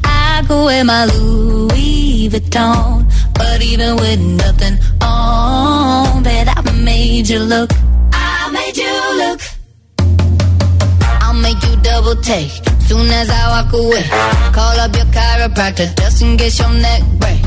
I 0.03 0.43
could 0.47 0.63
wear 0.63 0.83
my 0.85 1.05
Louis 1.05 2.29
Vuitton. 2.29 3.07
But 3.33 3.63
even 3.63 3.95
with 3.95 4.19
nothing 4.19 4.77
on, 5.01 6.21
bet 6.21 6.47
I 6.55 6.71
made 6.83 7.27
you 7.27 7.39
look. 7.39 7.71
I 8.13 8.51
made 8.51 8.77
you 8.77 8.93
look. 9.17 9.41
I'll 11.19 11.33
make 11.33 11.63
you 11.63 11.75
double 11.81 12.15
take. 12.21 12.51
Soon 12.87 13.09
as 13.09 13.27
I 13.31 13.63
walk 13.63 13.73
away, 13.73 14.03
call 14.53 14.79
up 14.79 14.95
your 14.95 15.05
chiropractor 15.05 15.97
just 15.97 16.21
in 16.21 16.37
case 16.37 16.59
your 16.59 16.69
neck 16.69 17.01
break. 17.17 17.46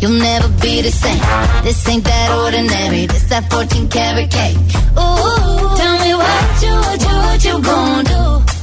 you'll 0.00 0.18
never 0.18 0.48
be 0.60 0.82
the 0.82 0.90
same. 0.90 1.20
This 1.64 1.88
ain't 1.88 2.04
that 2.04 2.28
ordinary. 2.44 3.06
This 3.06 3.24
that 3.24 3.50
14 3.50 3.88
karat 3.88 4.30
cake. 4.30 4.56
Ooh, 4.96 5.76
tell 5.80 5.96
me 6.04 6.12
what 6.14 6.62
you, 6.62 6.74
what 6.86 7.00
you, 7.06 7.16
what 7.26 7.44
you 7.44 7.62
gonna 7.62 8.04
do? 8.04 8.57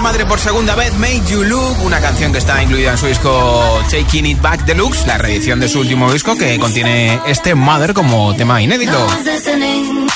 Madre 0.00 0.26
por 0.26 0.40
segunda 0.40 0.74
vez, 0.74 0.92
Made 0.94 1.22
You 1.28 1.42
Look, 1.44 1.82
una 1.84 2.00
canción 2.00 2.32
que 2.32 2.38
está 2.38 2.62
incluida 2.62 2.92
en 2.92 2.98
su 2.98 3.06
disco 3.06 3.82
Taking 3.90 4.26
It 4.26 4.40
Back 4.40 4.64
Deluxe, 4.64 5.06
la 5.06 5.18
reedición 5.18 5.60
de 5.60 5.68
su 5.68 5.80
último 5.80 6.12
disco 6.12 6.36
que 6.36 6.58
contiene 6.58 7.20
este 7.26 7.54
Mother 7.54 7.92
como 7.92 8.34
tema 8.34 8.62
inédito. 8.62 9.06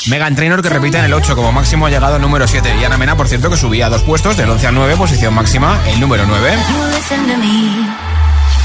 Megan 0.08 0.34
Trainor 0.34 0.62
que 0.62 0.68
repite 0.68 0.98
en 0.98 1.04
el 1.04 1.12
8 1.14 1.36
como 1.36 1.52
máximo 1.52 1.86
ha 1.86 1.90
llegado 1.90 2.14
al 2.14 2.22
número 2.22 2.46
7 2.46 2.76
y 2.80 2.84
Ana 2.84 2.96
Mena, 2.96 3.16
por 3.16 3.28
cierto, 3.28 3.50
que 3.50 3.56
subía 3.56 3.88
dos 3.88 4.02
puestos 4.02 4.36
del 4.36 4.48
11 4.50 4.66
al 4.68 4.74
9, 4.74 4.96
posición 4.96 5.34
máxima, 5.34 5.80
el 5.88 6.00
número 6.00 6.24
9. 6.26 6.56
You 6.68 6.96
listen 6.96 7.26
to 7.26 7.36
me. 7.38 7.86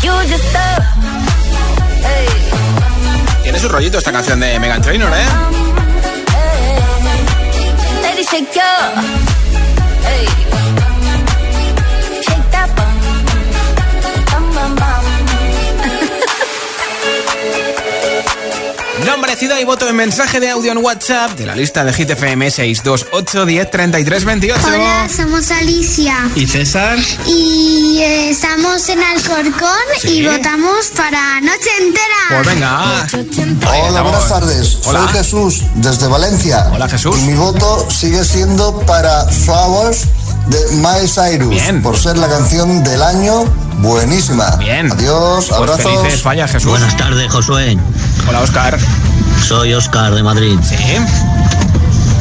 You 0.02 0.12
just 0.30 0.54
love. 0.54 0.86
Hey, 2.04 2.28
Tiene 3.43 3.60
su 3.60 3.69
rollito 3.69 3.97
esta 3.97 4.12
canción 4.12 4.39
de 4.39 4.60
Megan 4.60 4.82
Trainor, 4.82 5.12
¿eh? 5.13 5.26
Nombre, 19.05 19.35
ciudad 19.35 19.57
y 19.59 19.65
voto 19.65 19.87
en 19.89 19.95
mensaje 19.95 20.39
de 20.39 20.49
audio 20.51 20.71
en 20.71 20.77
WhatsApp 20.77 21.31
de 21.31 21.45
la 21.45 21.55
lista 21.55 21.83
de 21.83 21.91
Hit 21.93 22.09
FM 22.11 22.49
628 22.51 23.45
10 23.45 23.71
33 23.71 24.25
28. 24.25 24.61
Hola, 24.67 25.07
somos 25.15 25.49
Alicia 25.51 26.15
¿Y 26.35 26.45
César? 26.47 26.97
y 27.25 27.99
eh, 28.01 28.29
estamos 28.29 28.87
en 28.89 29.01
Alcorcón 29.01 29.69
Sí. 29.99 30.19
y 30.19 30.27
votamos 30.27 30.87
para 30.95 31.41
Noche 31.41 31.69
Entera. 31.79 32.03
Pues 32.29 32.47
venga. 32.47 33.07
Hola, 33.89 34.01
buenas 34.01 34.29
tardes. 34.29 34.77
Hola. 34.85 34.99
Soy 35.05 35.13
Jesús 35.13 35.63
desde 35.75 36.07
Valencia. 36.07 36.67
Hola, 36.73 36.87
Jesús. 36.87 37.17
Y 37.19 37.21
mi 37.23 37.33
voto 37.33 37.87
sigue 37.89 38.23
siendo 38.23 38.79
para 38.81 39.25
Flowers 39.27 40.05
de 40.47 40.57
Miley 40.75 41.07
Cyrus. 41.07 41.61
Por 41.83 41.97
ser 41.97 42.17
la 42.17 42.27
canción 42.29 42.83
del 42.83 43.01
año 43.01 43.45
buenísima. 43.79 44.55
Bien. 44.57 44.91
Adiós, 44.91 45.45
Pues 45.47 45.51
abrazos. 45.59 45.83
felices 46.01 46.21
falla, 46.21 46.47
Jesús. 46.47 46.69
Buenas 46.69 46.95
tardes, 46.97 47.31
Josué. 47.31 47.77
Hola, 48.27 48.41
Oscar. 48.41 48.77
Soy 49.45 49.73
Oscar 49.73 50.13
de 50.13 50.23
Madrid. 50.23 50.57
Sí. 50.63 50.75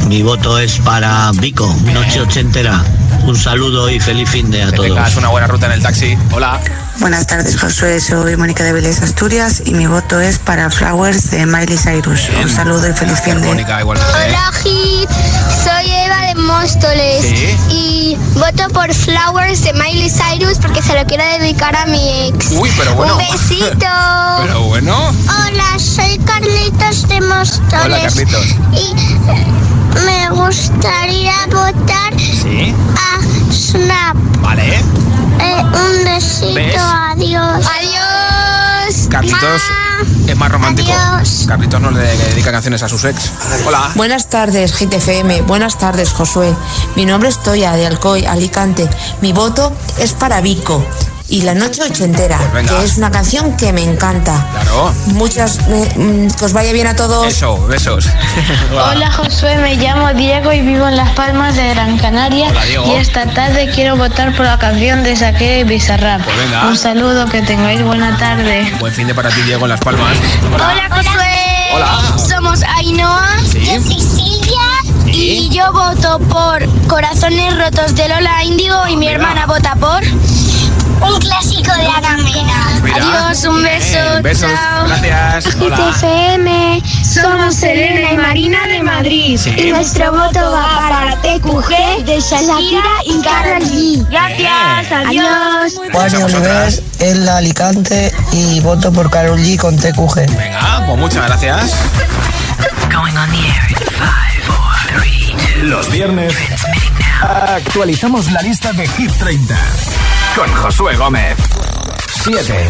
Mi 0.07 0.21
voto 0.23 0.59
es 0.59 0.77
para 0.79 1.31
Vico, 1.39 1.73
Noche 1.93 2.21
Ochentera. 2.21 2.83
Un 3.25 3.35
saludo 3.35 3.89
y 3.89 3.99
feliz 3.99 4.29
fin 4.29 4.49
de 4.51 4.63
a 4.63 4.65
Que 4.67 4.71
todos. 4.77 4.87
tengas 4.89 5.15
una 5.15 5.29
buena 5.29 5.47
ruta 5.47 5.67
en 5.67 5.73
el 5.73 5.81
taxi. 5.81 6.17
Hola. 6.31 6.59
Buenas 6.99 7.25
tardes, 7.25 7.59
Josué. 7.59 7.99
Soy 7.99 8.35
Mónica 8.37 8.63
de 8.63 8.73
Vélez 8.73 9.01
Asturias 9.01 9.63
y 9.65 9.73
mi 9.73 9.87
voto 9.87 10.19
es 10.19 10.37
para 10.37 10.69
Flowers 10.69 11.31
de 11.31 11.45
Miley 11.45 11.77
Cyrus. 11.77 12.29
Un 12.43 12.49
saludo 12.49 12.87
y 12.89 12.93
feliz 12.93 13.19
fin 13.21 13.41
de. 13.41 13.47
Mónica, 13.47 13.79
igualmente. 13.79 14.13
Hola, 14.13 14.51
Hit. 14.63 15.09
Soy 15.63 15.91
Eva 15.91 16.27
de 16.27 16.35
Móstoles. 16.35 17.21
Sí. 17.21 17.57
Y 17.69 18.17
voto 18.35 18.67
por 18.73 18.93
Flowers 18.93 19.63
de 19.63 19.73
Miley 19.73 20.09
Cyrus 20.11 20.57
porque 20.59 20.81
se 20.83 20.93
lo 20.93 21.05
quiero 21.07 21.23
dedicar 21.39 21.75
a 21.75 21.85
mi 21.87 22.27
ex. 22.29 22.51
Uy, 22.51 22.71
pero 22.77 22.93
bueno. 22.93 23.17
Un 23.17 23.23
besito. 23.31 23.87
Pero 24.41 24.63
bueno. 24.63 24.95
Hola, 25.09 25.77
soy 25.77 26.17
Carlitos 26.19 27.07
de 27.07 27.21
Móstoles. 27.21 27.83
Hola, 27.85 27.99
Carlitos. 28.01 28.45
Y 28.73 28.95
me 30.05 30.29
gustaría 30.31 31.33
votar 31.47 32.13
Sí. 32.19 32.73
a 32.97 33.53
Snap. 33.53 34.15
Vale. 34.41 34.79
Eh, 35.39 35.63
un 35.63 36.03
besito. 36.03 36.53
¿Ves? 36.53 36.75
Adiós. 36.77 37.65
Adiós. 37.79 39.07
Carlitos 39.09 39.61
es 40.27 40.35
más 40.35 40.51
romántico. 40.51 40.91
Adiós. 40.91 41.45
Carlitos 41.47 41.81
no 41.81 41.91
le 41.91 42.01
dedica 42.01 42.51
canciones 42.51 42.83
a 42.83 42.89
sus 42.89 43.03
ex. 43.05 43.31
Hola. 43.65 43.91
Buenas 43.95 44.29
tardes, 44.29 44.73
GTFM. 44.73 45.41
Buenas 45.43 45.77
tardes, 45.77 46.11
Josué. 46.11 46.53
Mi 46.95 47.05
nombre 47.05 47.29
es 47.29 47.41
Toya, 47.41 47.73
de 47.73 47.87
Alcoy, 47.87 48.25
Alicante. 48.25 48.89
Mi 49.21 49.33
voto 49.33 49.71
es 49.99 50.13
para 50.13 50.41
Vico 50.41 50.85
y 51.31 51.41
La 51.43 51.53
Noche 51.55 51.81
Ochentera, 51.83 52.37
Pues 52.51 52.69
que 52.69 52.83
es 52.83 52.97
una 52.97 53.09
canción 53.09 53.55
que 53.55 53.71
me 53.71 53.81
encanta. 53.83 54.45
Claro. 54.51 54.93
Muchas. 55.13 55.59
eh, 55.69 56.27
que 56.37 56.45
os 56.45 56.51
vaya 56.53 56.73
bien 56.73 56.87
a 56.87 56.95
todos. 56.95 57.25
Eso, 57.25 57.57
besos. 57.67 58.05
Hola 58.71 59.09
Josué, 59.11 59.55
me 59.57 59.75
llamo 59.77 60.13
Diego 60.13 60.51
y 60.51 60.59
vivo 60.61 60.87
en 60.89 60.97
Las 60.97 61.09
Palmas 61.11 61.55
de 61.55 61.69
Gran 61.69 61.97
Canaria 61.97 62.49
Hola, 62.49 62.63
Diego. 62.65 62.85
y 62.85 62.95
esta 62.97 63.25
tarde 63.27 63.71
quiero 63.73 63.95
votar 63.95 64.35
por 64.35 64.45
la 64.45 64.59
canción 64.59 65.03
de 65.03 65.15
Shakira 65.15 65.59
y 65.59 65.63
Bizarrap. 65.63 66.21
Pues 66.23 66.37
venga. 66.37 66.67
Un 66.67 66.75
saludo, 66.77 67.25
que 67.27 67.41
tengáis 67.41 67.81
buena 67.81 68.17
tarde. 68.17 68.69
Buen 68.81 68.93
fin 68.93 69.07
de 69.07 69.15
para 69.15 69.29
ti, 69.29 69.41
Diego, 69.43 69.63
en 69.65 69.69
Las 69.69 69.79
Palmas. 69.79 70.17
Hola, 70.53 70.89
Josué. 70.89 71.75
Hola. 71.75 72.17
Somos 72.27 72.61
Ainhoa. 72.77 73.29
Sí. 73.49 73.59
Yo 73.65 73.81
soy 73.81 74.01
Silvia. 74.01 74.61
Y 75.05 75.49
yo 75.49 75.71
voto 75.71 76.19
por 76.19 76.65
Corazones 76.87 77.57
Rotos 77.57 77.95
de 77.95 78.07
Lola 78.09 78.43
Índigo 78.43 78.87
y 78.87 78.95
mi 78.97 79.07
hermana 79.07 79.45
vota 79.45 79.75
por 79.75 80.01
un 81.01 81.19
clásico 81.19 81.73
de 81.73 81.87
Ana 81.87 82.17
Mena. 82.17 82.61
Adiós, 82.95 83.43
un 83.45 83.63
beso. 83.63 83.97
Bien, 84.11 84.23
besos. 84.23 84.51
Chao. 84.51 84.87
Gracias. 84.87 85.55
Hola. 85.55 85.77
GTFM, 85.77 86.81
somos 87.03 87.63
Elena 87.63 88.11
y 88.13 88.17
Marina 88.17 88.67
de 88.67 88.83
Madrid. 88.83 89.37
Sí. 89.37 89.53
Y 89.57 89.71
nuestro 89.71 90.11
voto 90.11 90.39
va 90.51 90.89
para 90.89 91.15
TQG 91.21 92.05
de 92.05 92.19
Shakira 92.19 92.93
y 93.05 93.21
Karol 93.21 93.63
G. 93.63 94.07
Gracias, 94.09 94.91
adiós. 94.91 95.81
Juan 95.91 96.15
Oliver 96.23 96.83
en 96.99 97.25
la 97.25 97.37
Alicante 97.37 98.13
y 98.31 98.59
voto 98.61 98.91
por 98.91 99.09
Carol 99.09 99.39
G 99.39 99.57
con 99.57 99.77
TQG. 99.77 100.35
Venga, 100.37 100.83
pues 100.85 100.99
muchas 100.99 101.27
gracias. 101.27 101.71
Los 105.61 105.91
viernes 105.91 106.33
actualizamos 107.21 108.31
la 108.31 108.41
lista 108.41 108.73
de 108.73 108.87
Hit 108.87 109.11
30 109.17 109.55
con 110.35 110.53
Josué 110.53 110.95
Gómez. 110.95 111.37
7. 112.23 112.69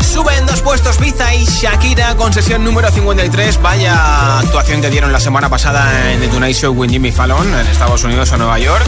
Suben 0.00 0.46
dos 0.46 0.60
puestos 0.62 0.98
Biza 0.98 1.34
y 1.34 1.44
Shakira 1.44 2.14
con 2.16 2.32
sesión 2.32 2.62
número 2.64 2.90
53. 2.90 3.60
Vaya 3.62 4.38
actuación 4.38 4.80
que 4.80 4.90
dieron 4.90 5.12
la 5.12 5.20
semana 5.20 5.48
pasada 5.48 6.12
en 6.12 6.20
The 6.20 6.28
Tonight 6.28 6.56
Show 6.56 6.74
with 6.74 6.90
Jimmy 6.90 7.12
Fallon 7.12 7.46
en 7.54 7.66
Estados 7.66 8.04
Unidos 8.04 8.30
o 8.32 8.36
Nueva 8.36 8.58
York. 8.58 8.84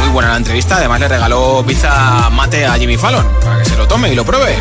Muy 0.00 0.08
buena 0.08 0.30
la 0.30 0.36
entrevista. 0.36 0.76
Además 0.76 1.00
le 1.00 1.08
regaló 1.08 1.62
Biza 1.62 2.28
mate 2.30 2.66
a 2.66 2.74
Jimmy 2.74 2.96
Fallon 2.96 3.26
para 3.42 3.58
que 3.58 3.64
se 3.64 3.76
lo 3.76 3.86
tome 3.86 4.12
y 4.12 4.14
lo 4.14 4.24
pruebe. 4.24 4.56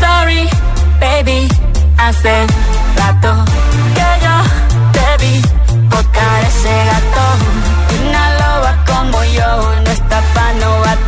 Sorry, 0.00 0.50
baby, 1.00 1.48
hace 1.96 2.46
rato 2.94 3.44
que 3.94 4.08
yo 4.22 4.36
te 4.92 5.24
vi 5.24 5.40
tocar 5.88 6.44
ese 6.44 6.74
gato. 6.90 7.24
Una 8.06 8.24
loba 8.34 8.84
como 8.86 9.24
yo 9.24 9.50
no 9.82 9.90
está 9.90 10.20
pa' 10.34 10.52
novato. 10.60 11.07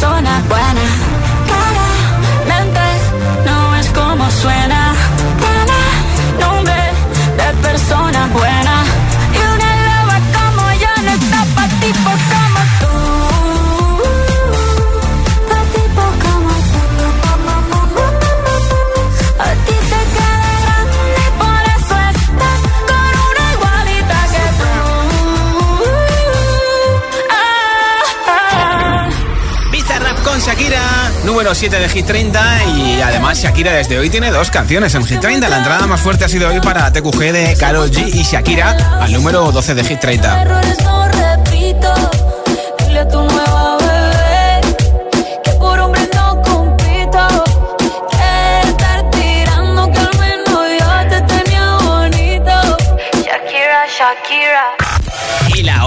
persona 0.00 0.40
buena. 0.48 0.80
Claramente 2.46 2.80
no 3.44 3.76
es 3.76 3.88
como 3.88 4.30
suena. 4.30 4.94
Tiene 5.40 6.46
nombre 6.46 6.82
de 7.36 7.68
persona 7.68 8.28
buena. 8.32 8.97
Número 31.38 31.54
7 31.54 31.78
de 31.78 31.88
Hit 31.88 32.04
30 32.04 32.64
y 32.64 33.00
además 33.00 33.40
Shakira 33.40 33.72
desde 33.72 33.96
hoy 33.96 34.10
tiene 34.10 34.32
dos 34.32 34.50
canciones 34.50 34.92
en 34.96 35.04
Hit 35.04 35.20
30. 35.20 35.48
La 35.48 35.58
entrada 35.58 35.86
más 35.86 36.00
fuerte 36.00 36.24
ha 36.24 36.28
sido 36.28 36.48
hoy 36.48 36.58
para 36.58 36.92
TQG 36.92 37.16
de 37.32 37.56
Karol 37.56 37.92
G 37.92 38.12
y 38.12 38.24
Shakira 38.24 38.98
al 39.00 39.12
número 39.12 39.52
12 39.52 39.76
de 39.76 39.84
Hit 39.84 40.00
30. 40.00 40.87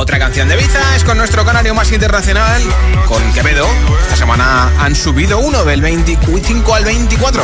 Otra 0.02 0.18
canción 0.18 0.50
de 0.50 0.56
Biza 0.56 0.96
es 0.96 1.04
con 1.04 1.16
nuestro 1.16 1.46
canario 1.46 1.76
más 1.76 1.92
internacional, 1.92 2.60
con 3.08 3.22
Quevedo. 3.34 3.68
Esta 4.02 4.16
semana 4.16 4.72
han 4.80 4.96
subido 4.96 5.38
uno 5.38 5.64
del 5.64 5.80
25 5.82 6.74
al 6.74 6.86
24. 6.86 7.44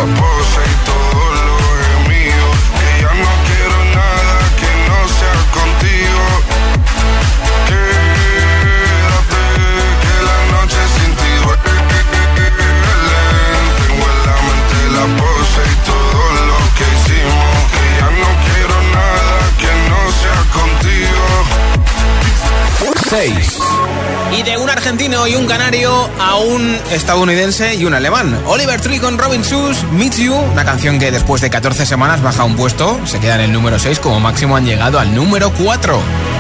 Y 24.38 24.44
de 24.44 24.58
un 24.58 24.70
argentino 24.70 25.28
y 25.28 25.36
un 25.36 25.48
canario 25.48 26.10
a 26.20 26.36
un 26.36 26.78
estadounidense 26.92 27.76
y 27.76 27.86
un 27.86 27.94
alemán. 27.94 28.38
Oliver 28.46 28.82
Tree 28.82 29.00
con 29.00 29.18
Robin 29.18 29.44
Shoes, 29.44 29.86
Meets 29.94 30.18
You, 30.18 30.36
una 30.36 30.66
canción 30.66 31.00
que 31.00 31.10
después 31.10 31.42
de 31.42 31.50
14 31.50 31.86
semanas 31.86 32.22
baja 32.22 32.44
un 32.44 32.58
puesto, 32.58 33.00
se 33.06 33.22
queda 33.22 33.36
en 33.36 33.42
el 33.42 33.54
número 33.54 33.80
6, 33.80 34.00
como 34.00 34.20
máximo 34.20 34.58
han 34.58 34.66
llegado 34.66 35.00
al 35.00 35.16
número 35.16 35.54
4. 35.54 36.37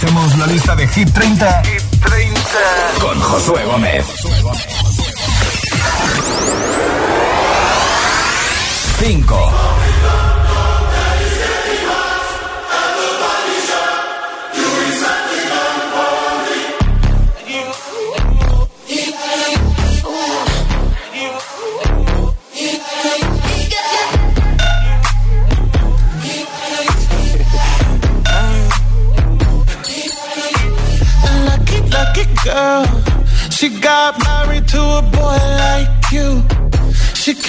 Actualicemos 0.00 0.38
la 0.38 0.46
lista 0.46 0.74
de 0.76 0.88
Hit 0.88 1.12
30, 1.12 1.62
Hit 1.64 1.82
30. 2.02 2.40
con 3.00 3.20
Josué 3.20 3.64
Gómez. 3.64 4.19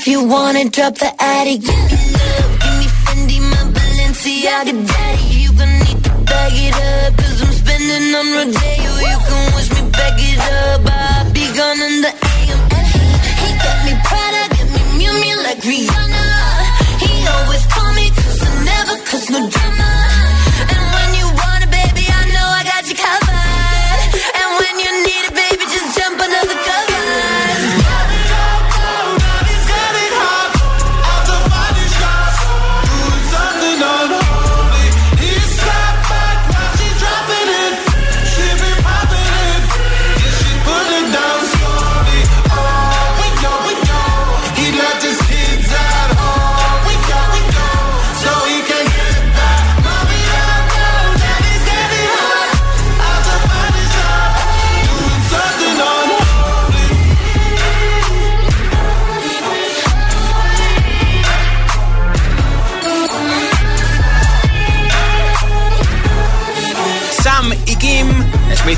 If 0.00 0.06
you 0.08 0.24
wanna 0.24 0.64
drop 0.70 0.94
the 0.94 1.12
attic. 1.20 1.60
Me 1.60 1.68
love, 1.68 2.52
give 2.62 2.76
me 2.80 2.86
Fendi, 3.02 3.38
my 3.52 3.62
Balenciaga 3.74 4.74
daddy. 4.88 5.24
You 5.42 5.50
gon' 5.58 5.78
need 5.84 5.98
to 6.04 6.10
bag 6.28 6.52
it 6.66 6.74
up, 6.74 6.99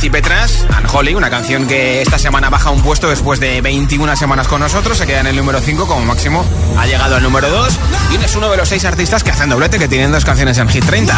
Smith 0.03 0.05
y 0.05 0.11
Petras, 0.11 0.67
una 1.15 1.31
canción 1.31 1.67
que 1.67 2.03
esta 2.03 2.19
semana 2.19 2.51
baja 2.51 2.71
un 2.71 2.83
puesto 2.83 3.09
después 3.09 3.39
de 3.39 3.61
21 3.61 4.17
semanas 4.17 4.49
con 4.49 4.61
nosotros, 4.61 4.99
se 4.99 5.07
queda 5.07 5.21
en 5.21 5.29
el 5.29 5.37
número 5.37 5.61
5 5.61 5.87
como 5.87 6.05
máximo, 6.05 6.45
ha 6.77 6.87
llegado 6.87 7.17
al 7.17 7.23
número 7.23 7.49
2 7.49 7.79
y 8.11 8.25
es 8.25 8.35
uno 8.35 8.51
de 8.51 8.57
los 8.57 8.69
seis 8.69 8.85
artistas 8.85 9.23
que 9.23 9.31
hacen 9.31 9.49
doblete, 9.49 9.79
que 9.79 9.89
tienen 9.89 10.11
dos 10.11 10.25
canciones 10.25 10.59
en 10.59 10.69
Hit 10.69 10.85
30. 10.85 11.15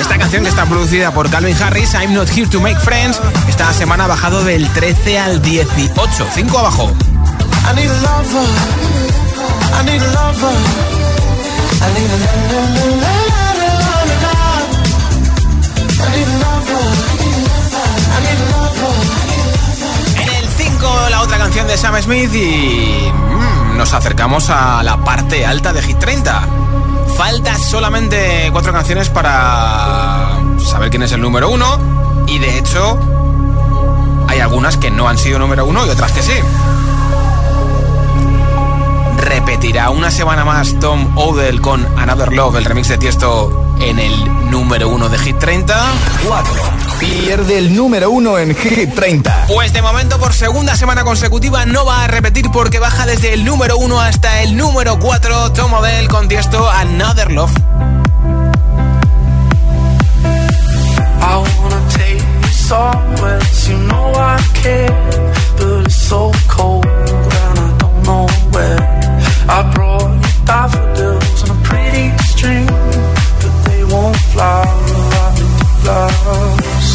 Esta 0.00 0.18
canción 0.18 0.44
que 0.44 0.50
está 0.50 0.66
producida 0.66 1.12
por 1.12 1.28
Calvin 1.30 1.56
Harris, 1.60 1.94
I'm 1.94 2.14
Not 2.14 2.28
Here 2.30 2.46
to 2.48 2.60
Make 2.60 2.78
Friends, 2.80 3.20
esta 3.48 3.72
semana 3.72 4.04
ha 4.04 4.08
bajado 4.08 4.44
del 4.44 4.68
13 4.68 5.18
al 5.18 5.42
18, 5.42 6.26
5 6.34 6.58
abajo. 6.58 6.92
Sam 21.78 22.02
Smith 22.02 22.34
y 22.34 23.08
mm, 23.08 23.76
nos 23.76 23.92
acercamos 23.92 24.50
a 24.50 24.82
la 24.82 24.96
parte 25.04 25.46
alta 25.46 25.72
de 25.72 25.80
Hit 25.80 25.96
30. 25.98 26.48
Falta 27.16 27.56
solamente 27.56 28.48
cuatro 28.50 28.72
canciones 28.72 29.10
para 29.10 30.40
saber 30.58 30.90
quién 30.90 31.04
es 31.04 31.12
el 31.12 31.20
número 31.20 31.48
uno 31.48 31.78
y 32.26 32.40
de 32.40 32.58
hecho 32.58 32.98
hay 34.26 34.40
algunas 34.40 34.76
que 34.76 34.90
no 34.90 35.08
han 35.08 35.18
sido 35.18 35.38
número 35.38 35.66
uno 35.66 35.86
y 35.86 35.90
otras 35.90 36.10
que 36.10 36.22
sí. 36.22 36.34
¿Repetirá 39.18 39.90
una 39.90 40.10
semana 40.10 40.44
más 40.44 40.80
Tom 40.80 41.16
Odell 41.16 41.60
con 41.60 41.86
Another 41.96 42.32
Love, 42.32 42.56
el 42.56 42.64
remix 42.64 42.88
de 42.88 42.98
Tiesto, 42.98 43.76
en 43.78 44.00
el 44.00 44.50
número 44.50 44.88
uno 44.88 45.08
de 45.08 45.18
Hit 45.18 45.38
30? 45.38 45.80
4. 46.26 46.77
Pierde 46.98 47.58
el 47.58 47.76
número 47.76 48.10
uno 48.10 48.38
en 48.38 48.54
Hit 48.56 48.94
30. 48.94 49.46
Pues 49.46 49.72
de 49.72 49.82
momento 49.82 50.18
por 50.18 50.32
segunda 50.32 50.76
semana 50.76 51.04
consecutiva 51.04 51.64
no 51.64 51.84
va 51.84 52.04
a 52.04 52.06
repetir 52.08 52.50
porque 52.50 52.78
baja 52.78 53.06
desde 53.06 53.32
el 53.34 53.44
número 53.44 53.78
1 53.78 54.00
hasta 54.00 54.42
el 54.42 54.56
número 54.56 54.98
4 54.98 55.52
Tom 55.52 55.72
Odell 55.74 56.08
con 56.08 56.26
Tiesto 56.28 56.68
Another 56.68 57.30
Love. 57.30 57.52
I 61.20 61.36
wanna 61.60 61.88
take 61.90 62.18
you 62.18 62.48
somewhere, 62.48 63.40
you 63.68 63.76
know 63.86 64.12
I 64.16 64.38
care, 64.62 64.90
but 65.56 65.86
it's 65.86 65.94
so 65.94 66.32
cold 66.48 66.86
and 66.86 67.58
I 67.58 67.76
don't 67.78 68.02
know 68.04 68.26
where. 68.52 68.80
I 69.48 69.62
brought 69.74 70.14
you 70.14 70.44
daffodils 70.46 71.42
on 71.44 71.50
a 71.50 71.62
pretty 71.62 72.16
string, 72.24 72.66
but 72.66 73.64
they 73.66 73.84
won't 73.84 74.16
fly 74.32 74.64
like 75.14 75.38
flowers. 75.82 76.87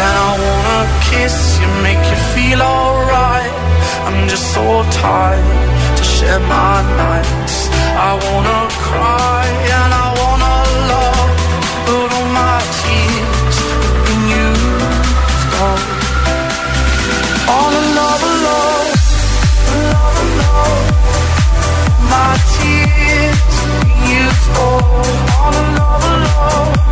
And 0.00 0.14
I 0.26 0.30
wanna 0.46 0.80
kiss 1.10 1.36
you, 1.60 1.68
make 1.86 2.02
you 2.10 2.18
feel 2.34 2.60
alright. 2.62 3.52
I'm 4.06 4.28
just 4.28 4.46
so 4.54 4.64
tired 5.04 5.46
to 5.98 6.04
share 6.04 6.40
my 6.40 6.76
nights. 7.04 7.56
I 8.08 8.10
wanna 8.26 8.60
cry 8.88 9.44
and 9.76 9.90
I 10.04 10.08
wanna 10.20 10.56
love, 10.92 11.30
but 11.86 12.08
all 12.16 12.28
my 12.42 12.58
tears 12.80 13.56
have 13.84 13.98
been 14.06 14.22
used 14.44 15.52
up. 15.68 15.82
All 17.54 17.72
love, 17.98 18.24
love, 18.48 18.90
love, 19.92 20.18
love. 20.40 20.86
My 22.14 22.32
tears 22.56 23.54
used 24.20 24.48
up. 24.56 24.86
All 25.42 25.56
love, 25.78 26.04
love, 26.26 26.91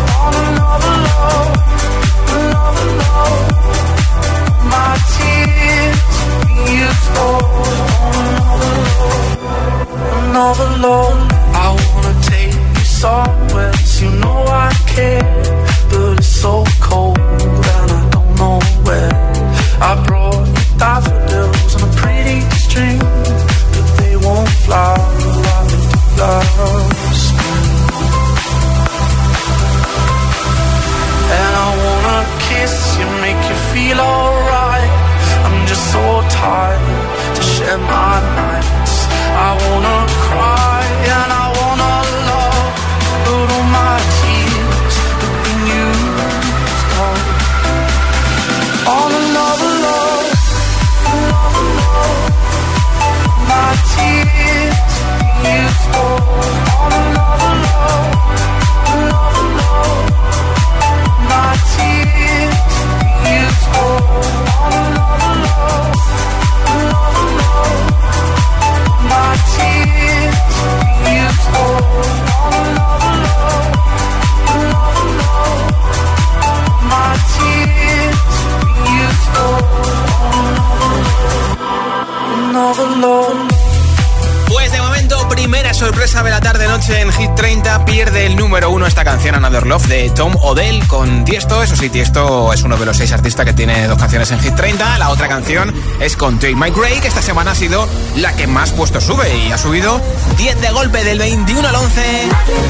de 92.81 92.85
los 92.87 92.97
seis 92.97 93.11
artistas 93.11 93.45
que 93.45 93.53
tiene 93.53 93.87
dos 93.87 93.97
canciones 93.97 94.31
en 94.31 94.39
Hit 94.39 94.55
30. 94.55 94.97
La 94.97 95.09
otra 95.09 95.27
canción 95.27 95.73
es 95.99 96.17
con 96.17 96.39
Take 96.39 96.55
My 96.55 96.71
Gray, 96.71 96.99
que 96.99 97.07
esta 97.07 97.21
semana 97.21 97.51
ha 97.51 97.55
sido 97.55 97.87
la 98.17 98.35
que 98.35 98.47
más 98.47 98.71
puesto 98.71 98.99
sube 98.99 99.33
y 99.37 99.51
ha 99.51 99.57
subido 99.57 100.01
10 100.37 100.61
de 100.61 100.69
golpe 100.71 101.03
del 101.03 101.19
21 101.19 101.67
al 101.67 101.75
11, 101.75 102.01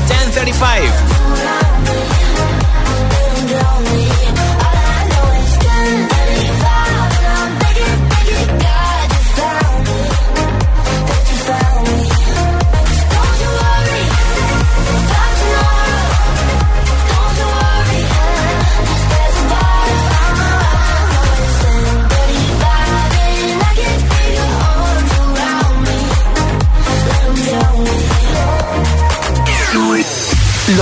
1035. 0.08 0.94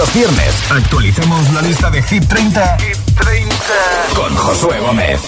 Los 0.09 0.15
viernes 0.15 0.71
actualicemos 0.71 1.53
la 1.53 1.61
lista 1.61 1.91
de 1.91 2.01
Hit 2.01 2.27
30, 2.27 2.77
Hit 2.79 2.97
30. 3.15 3.55
con 4.15 4.35
Josué 4.35 4.79
Gómez. 4.79 5.21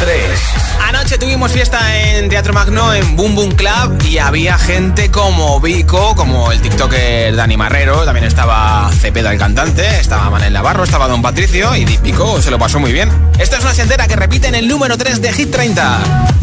3. 0.00 0.40
Anoche 0.88 1.16
tuvimos 1.16 1.52
fiesta 1.52 1.78
en 1.96 2.28
Teatro 2.28 2.52
Magno 2.52 2.92
en 2.92 3.14
Boom 3.14 3.36
Boom 3.36 3.52
Club 3.52 4.02
y 4.04 4.18
había 4.18 4.58
gente 4.58 5.12
como 5.12 5.60
Vico, 5.60 6.16
como 6.16 6.50
el 6.50 6.60
TikToker 6.62 7.36
Dani 7.36 7.56
Marrero, 7.56 8.04
también 8.04 8.24
estaba 8.24 8.90
Cepeda 8.92 9.30
el 9.30 9.38
cantante, 9.38 10.00
estaba 10.00 10.28
Manel 10.28 10.52
Navarro, 10.52 10.82
estaba 10.82 11.06
Don 11.06 11.22
Patricio 11.22 11.76
y 11.76 11.84
Vico 11.84 12.42
se 12.42 12.50
lo 12.50 12.58
pasó 12.58 12.80
muy 12.80 12.92
bien. 12.92 13.08
Esto 13.38 13.56
es 13.56 13.62
una 13.62 13.74
sendera 13.74 14.08
que 14.08 14.16
repite 14.16 14.48
en 14.48 14.56
el 14.56 14.66
número 14.66 14.98
3 14.98 15.22
de 15.22 15.32
Hit 15.32 15.52
30. 15.52 16.00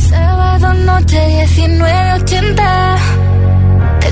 Sábado 0.10 0.74
noche 0.76 1.46
1980 1.58 3.20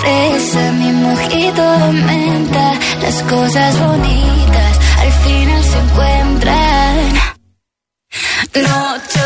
fresa, 0.00 0.72
mi 0.72 0.92
mojito 0.92 1.92
menta. 1.92 2.66
Las 3.02 3.22
cosas 3.22 3.78
bonitas 3.78 4.72
al 5.02 5.12
final 5.24 5.62
se 5.64 5.78
encuentran. 5.78 7.30
Noche 8.54 9.19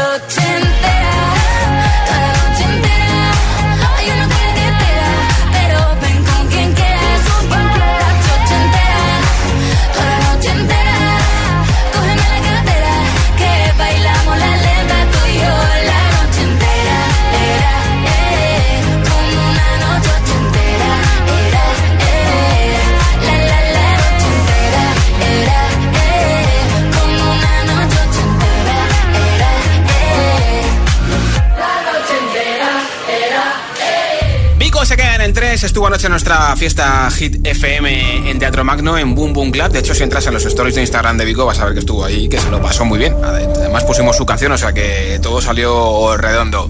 estuvo 35.65 35.87
anoche 35.87 36.07
en 36.07 36.11
nuestra 36.11 36.55
fiesta 36.57 37.09
Hit 37.11 37.47
FM 37.47 38.31
en 38.31 38.39
Teatro 38.39 38.65
Magno 38.65 38.99
en 38.99 39.15
Boom 39.15 39.33
Boom 39.33 39.51
Club. 39.51 39.71
De 39.71 39.79
hecho, 39.79 39.95
si 39.95 40.03
entras 40.03 40.27
en 40.27 40.35
los 40.35 40.45
stories 40.45 40.75
de 40.75 40.83
Instagram 40.83 41.17
de 41.17 41.25
Vico 41.25 41.47
vas 41.47 41.59
a 41.59 41.65
ver 41.65 41.75
que 41.75 41.81
estuvo 41.81 42.05
ahí, 42.05 42.29
que 42.29 42.39
se 42.39 42.51
lo 42.51 42.61
pasó 42.61 42.85
muy 42.85 42.99
bien. 42.99 43.17
Además 43.25 43.85
pusimos 43.85 44.17
su 44.17 44.27
canción, 44.27 44.53
o 44.53 44.59
sea 44.59 44.73
que 44.73 45.19
todo 45.23 45.41
salió 45.41 46.17
redondo. 46.17 46.69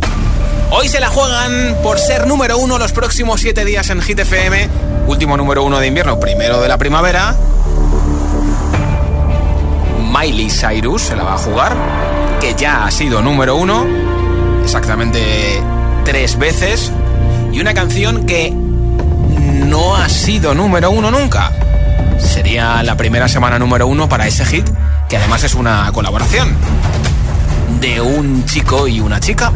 Hoy 0.70 0.88
se 0.88 1.01
la 1.01 1.09
juegan 1.09 1.76
por 1.82 1.99
ser 1.99 2.26
número 2.26 2.59
uno 2.59 2.78
los 2.78 2.92
próximos 2.92 3.40
7 3.40 3.64
días 3.64 3.90
en 3.90 4.01
Hit 4.01 4.20
FM. 4.20 4.68
Último 5.07 5.36
número 5.36 5.64
uno 5.64 5.80
de 5.80 5.86
invierno, 5.88 6.20
primero 6.20 6.61
de 6.61 6.68
la 6.68 6.78
primavera. 6.78 7.36
Miley 10.12 10.51
Cyrus 10.51 11.03
se 11.03 11.16
la 11.16 11.24
va 11.24 11.34
a 11.34 11.38
jugar, 11.38 11.76
que 12.40 12.55
ya 12.55 12.84
ha 12.84 12.90
sido 12.90 13.20
número 13.22 13.57
uno, 13.57 13.86
exactamente 14.62 15.20
tres 16.05 16.38
veces, 16.38 16.92
y 17.53 17.61
una 17.61 17.74
canción 17.74 18.24
que 18.24 18.55
no 19.75 19.97
ha 19.97 20.09
sido 20.09 20.55
número 20.55 20.93
uno 20.93 21.11
nunca. 21.11 21.51
Sería 22.16 22.81
la 22.85 22.97
primera 22.97 23.27
semana 23.27 23.59
número 23.59 23.89
uno 23.89 24.09
para 24.09 24.25
ese 24.25 24.45
hit, 24.45 24.64
que 25.09 25.16
además 25.16 25.43
es 25.43 25.57
una 25.57 25.91
colaboración 25.93 26.55
de 27.81 28.01
un 28.01 28.45
chico 28.47 28.87
y 28.87 29.01
una 29.01 29.18
chica. 29.18 29.53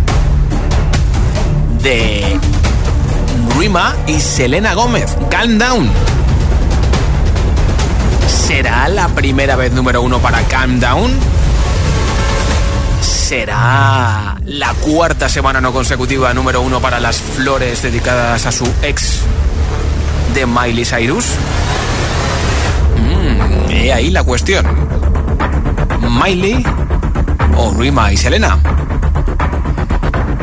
de 1.85 2.37
Rima 3.57 3.95
y 4.09 4.19
Selena 4.19 4.75
Gómez. 4.75 5.17
Calm 5.31 5.57
Down. 5.57 5.89
¿Será 8.27 8.89
la 8.89 9.07
primera 9.07 9.55
vez 9.55 9.71
número 9.71 10.03
uno 10.03 10.19
para 10.19 10.43
Calm 10.43 10.81
Down? 10.81 11.13
¿Será 13.01 14.37
la 14.47 14.75
cuarta 14.81 15.29
semana 15.29 15.61
no 15.61 15.73
consecutiva 15.73 16.35
número 16.35 16.61
uno 16.61 16.81
para 16.81 16.99
las 16.99 17.21
flores 17.21 17.83
dedicadas 17.83 18.47
a 18.47 18.51
su 18.51 18.69
ex 18.83 19.21
de 20.39 20.47
Miley 20.47 20.85
Cyrus? 20.85 21.27
Mm, 22.97 23.73
y 23.73 23.91
ahí 23.91 24.11
la 24.11 24.23
cuestión. 24.23 24.65
¿Miley 26.01 26.65
o 27.57 27.75
Rima 27.75 28.13
y 28.13 28.17
Selena? 28.17 28.57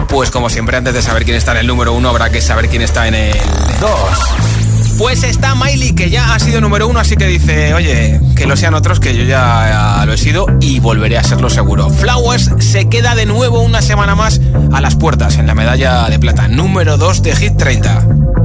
Pues 0.10 0.32
como 0.32 0.50
siempre, 0.50 0.76
antes 0.76 0.94
de 0.94 1.02
saber 1.02 1.24
quién 1.24 1.38
está 1.38 1.54
en 1.54 1.60
el 1.60 1.68
número 1.68 1.94
uno, 1.94 2.10
habrá 2.10 2.30
que 2.30 2.42
saber 2.42 2.68
quién 2.68 2.82
está 2.82 3.08
en 3.08 3.16
el 3.16 3.38
dos. 3.80 4.98
Pues 4.98 5.24
está 5.24 5.56
Miley, 5.56 5.96
que 5.96 6.10
ya 6.10 6.34
ha 6.34 6.40
sido 6.40 6.60
número 6.60 6.90
uno, 6.90 7.00
así 7.00 7.16
que 7.16 7.28
dice, 7.28 7.74
oye, 7.74 8.20
que 8.36 8.46
lo 8.48 8.58
sean 8.58 8.74
otros, 8.74 9.00
que 9.00 9.16
yo 9.16 9.24
ya 9.24 10.04
lo 10.06 10.12
he 10.12 10.18
sido 10.18 10.46
y 10.60 10.82
volveré 10.82 11.18
a 11.18 11.24
serlo 11.24 11.50
seguro. 11.50 11.90
Flowers 11.90 12.52
se 12.60 12.90
queda 12.90 13.16
de 13.16 13.26
nuevo 13.26 13.62
una 13.62 13.82
semana 13.82 14.14
más 14.14 14.42
a 14.74 14.82
las 14.82 14.98
puertas 14.98 15.38
en 15.38 15.48
la 15.48 15.56
medalla 15.56 16.10
de 16.10 16.20
plata, 16.20 16.50
número 16.50 16.98
2 16.98 17.24
de 17.24 17.36
Hit 17.38 17.56
30. 17.56 18.45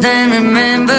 Then 0.00 0.30
remembered 0.30 0.97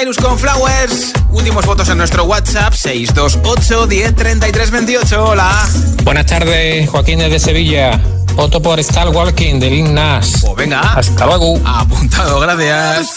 Cyrus 0.00 0.16
con 0.16 0.38
Flowers. 0.38 1.12
Últimos 1.30 1.66
votos 1.66 1.88
en 1.90 1.98
nuestro 1.98 2.24
WhatsApp 2.24 2.72
628 2.72 3.86
10 3.86 4.14
33 4.14 4.70
28. 4.70 5.24
Hola. 5.24 5.68
Buenas 6.04 6.24
tardes, 6.24 6.88
Joaquín 6.88 7.18
desde 7.18 7.38
Sevilla. 7.38 8.00
Voto 8.34 8.62
por 8.62 8.80
Star 8.80 9.08
Walking 9.10 9.60
de 9.60 9.68
Lil 9.70 9.92
Nas. 9.94 10.40
Pues 10.42 10.54
venga. 10.56 10.80
Hasta 10.80 11.26
luego. 11.26 11.58
Apuntado, 11.64 12.40
gracias. 12.40 13.12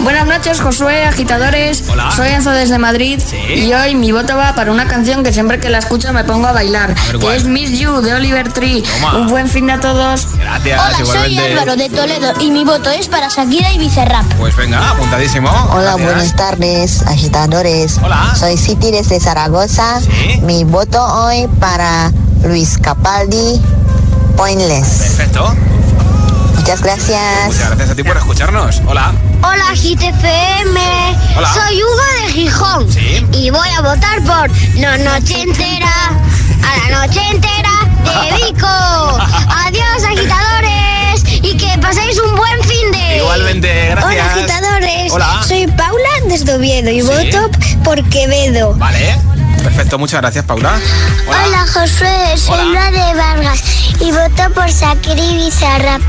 Buenas 0.00 0.26
noches, 0.26 0.60
Josué, 0.60 1.04
agitadores. 1.04 1.84
Hola. 1.90 2.10
Soy 2.14 2.28
Enzo 2.28 2.50
desde 2.50 2.78
Madrid. 2.78 3.20
Y 3.54 3.72
hoy 3.72 3.94
mi 3.94 4.10
voto 4.10 4.36
va 4.36 4.54
para 4.54 4.72
una 4.72 4.86
canción 4.88 5.22
que 5.22 5.32
siempre 5.32 5.60
que 5.60 5.68
la 5.70 5.78
escucho 5.78 6.12
me 6.12 6.24
pongo 6.24 6.48
a 6.48 6.52
bailar. 6.52 6.94
que 7.20 7.36
es 7.36 7.44
Miss 7.44 7.78
You 7.78 8.00
de 8.00 8.14
Oliver 8.14 8.52
Tree. 8.52 8.82
Toma. 8.82 9.16
Un 9.18 9.28
buen 9.28 9.48
fin 9.48 9.66
de 9.66 9.72
a 9.74 9.80
todos. 9.80 10.26
Gracias, 10.38 10.80
Hola, 10.80 11.20
soy. 11.22 11.38
Álvaro 11.38 11.76
de 11.76 11.88
Toledo 11.88 12.32
y 12.40 12.50
mi 12.50 12.64
voto 12.64 12.90
es 12.90 13.06
para 13.08 13.28
Shakira 13.28 13.72
y 13.72 13.78
Bizarrap. 13.78 14.24
Pues 14.38 14.56
venga, 14.56 14.90
apuntadísimo. 14.90 15.48
Hola, 15.72 15.92
Gracias. 15.94 16.02
buenas 16.04 16.36
tardes, 16.36 17.02
agitadores. 17.06 17.98
Hola. 18.02 18.34
Soy 18.38 18.56
City 18.56 18.90
desde 18.90 19.20
Zaragoza. 19.20 20.00
Mi 20.42 20.64
voto 20.64 21.00
hoy 21.04 21.46
para 21.60 22.10
Luis 22.44 22.78
Capaldi, 22.78 23.60
Pointless. 24.38 24.86
Perfecto. 25.16 25.52
Muchas 26.54 26.80
gracias. 26.80 27.46
Muchas 27.46 27.66
gracias 27.70 27.90
a 27.90 27.94
ti 27.96 28.04
por 28.04 28.16
escucharnos. 28.16 28.80
Hola. 28.86 29.12
Hola, 29.42 29.64
GTFM. 29.74 30.78
Hola. 31.36 31.52
Soy 31.54 31.82
Hugo 31.82 32.02
de 32.22 32.32
Gijón. 32.32 32.92
Sí. 32.92 33.26
Y 33.32 33.50
voy 33.50 33.68
a 33.76 33.80
votar 33.80 34.22
por 34.22 34.48
No 34.76 34.96
Noche 34.98 35.42
Entera, 35.42 35.90
a 36.62 36.88
la 36.88 37.00
noche 37.06 37.20
entera 37.32 37.70
de 38.22 38.36
Vico. 38.46 38.66
Adiós, 38.68 40.04
agitadores. 40.06 41.42
Y 41.42 41.56
que 41.56 41.76
paséis 41.78 42.16
un 42.20 42.36
buen 42.36 42.62
fin 42.62 42.92
de. 42.92 43.16
Igualmente, 43.16 43.88
gracias. 43.90 44.04
Hola, 44.14 44.32
agitadores. 44.34 45.12
Hola. 45.12 45.42
Soy 45.48 45.66
Paula 45.66 46.08
desde 46.28 46.54
Oviedo 46.54 46.90
y 46.90 47.02
voto 47.02 47.50
por 47.82 48.00
Quevedo. 48.08 48.72
Vale. 48.74 49.18
Perfecto, 49.62 49.98
muchas 49.98 50.20
gracias, 50.20 50.44
Paula. 50.44 50.78
Hola, 51.26 51.66
Josué, 51.72 52.36
soy 52.36 52.58
Hola. 52.70 52.90
de 52.90 53.14
Vargas 53.14 53.62
y 54.00 54.12
voto 54.12 54.54
por 54.54 54.68
Shakira 54.68 55.20
y 55.20 55.36
Bizarrap. 55.36 56.00